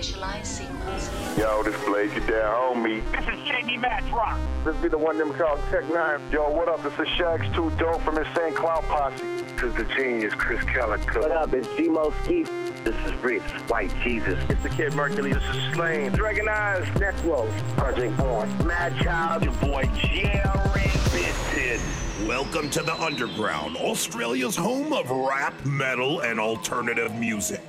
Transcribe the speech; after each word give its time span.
Initialize 0.00 0.46
sequence. 0.46 1.10
Yo, 1.36 1.62
this 1.62 1.78
Blaze, 1.84 2.14
you 2.14 2.20
there, 2.20 2.48
homie. 2.48 3.02
This 3.12 3.34
is 3.34 3.46
Jamie 3.46 3.76
Madrox. 3.76 4.38
This 4.64 4.74
be 4.76 4.88
the 4.88 4.96
one 4.96 5.18
them 5.18 5.30
called 5.34 5.60
Tech 5.70 5.84
N9ne. 5.84 6.32
Yo, 6.32 6.48
what 6.48 6.68
up? 6.68 6.82
This 6.82 6.98
is 6.98 7.08
Shaggy 7.16 7.50
2 7.54 7.70
Dope 7.76 8.00
from 8.00 8.16
Insane 8.16 8.54
Clown 8.54 8.82
Posse. 8.84 9.22
This 9.22 9.62
is 9.62 9.74
the 9.74 9.84
genius, 9.94 10.32
Krizz 10.32 10.60
Kaliko. 10.60 11.20
What 11.20 11.32
up? 11.32 11.52
It's 11.52 11.68
G-Mo 11.76 12.14
Skee. 12.24 12.44
This 12.82 12.96
is 13.04 13.12
Rich, 13.22 13.42
White 13.68 13.92
Jesus. 14.02 14.42
It's 14.48 14.62
the 14.62 14.70
Kid 14.70 14.94
Mercury. 14.94 15.34
This 15.34 15.44
is 15.54 15.74
Slaine. 15.74 16.12
Dragonized. 16.12 16.88
Necro, 16.92 17.46
Project 17.76 18.16
Born, 18.16 18.48
Madchild, 18.60 19.44
Your 19.44 19.52
boy 19.56 19.82
Jarren 19.82 21.12
Benton. 21.12 22.26
Welcome 22.26 22.70
to 22.70 22.82
the 22.82 22.94
Underground, 22.94 23.76
Australia's 23.76 24.56
home 24.56 24.94
of 24.94 25.10
rap, 25.10 25.52
metal, 25.66 26.20
and 26.20 26.40
alternative 26.40 27.14
music. 27.16 27.60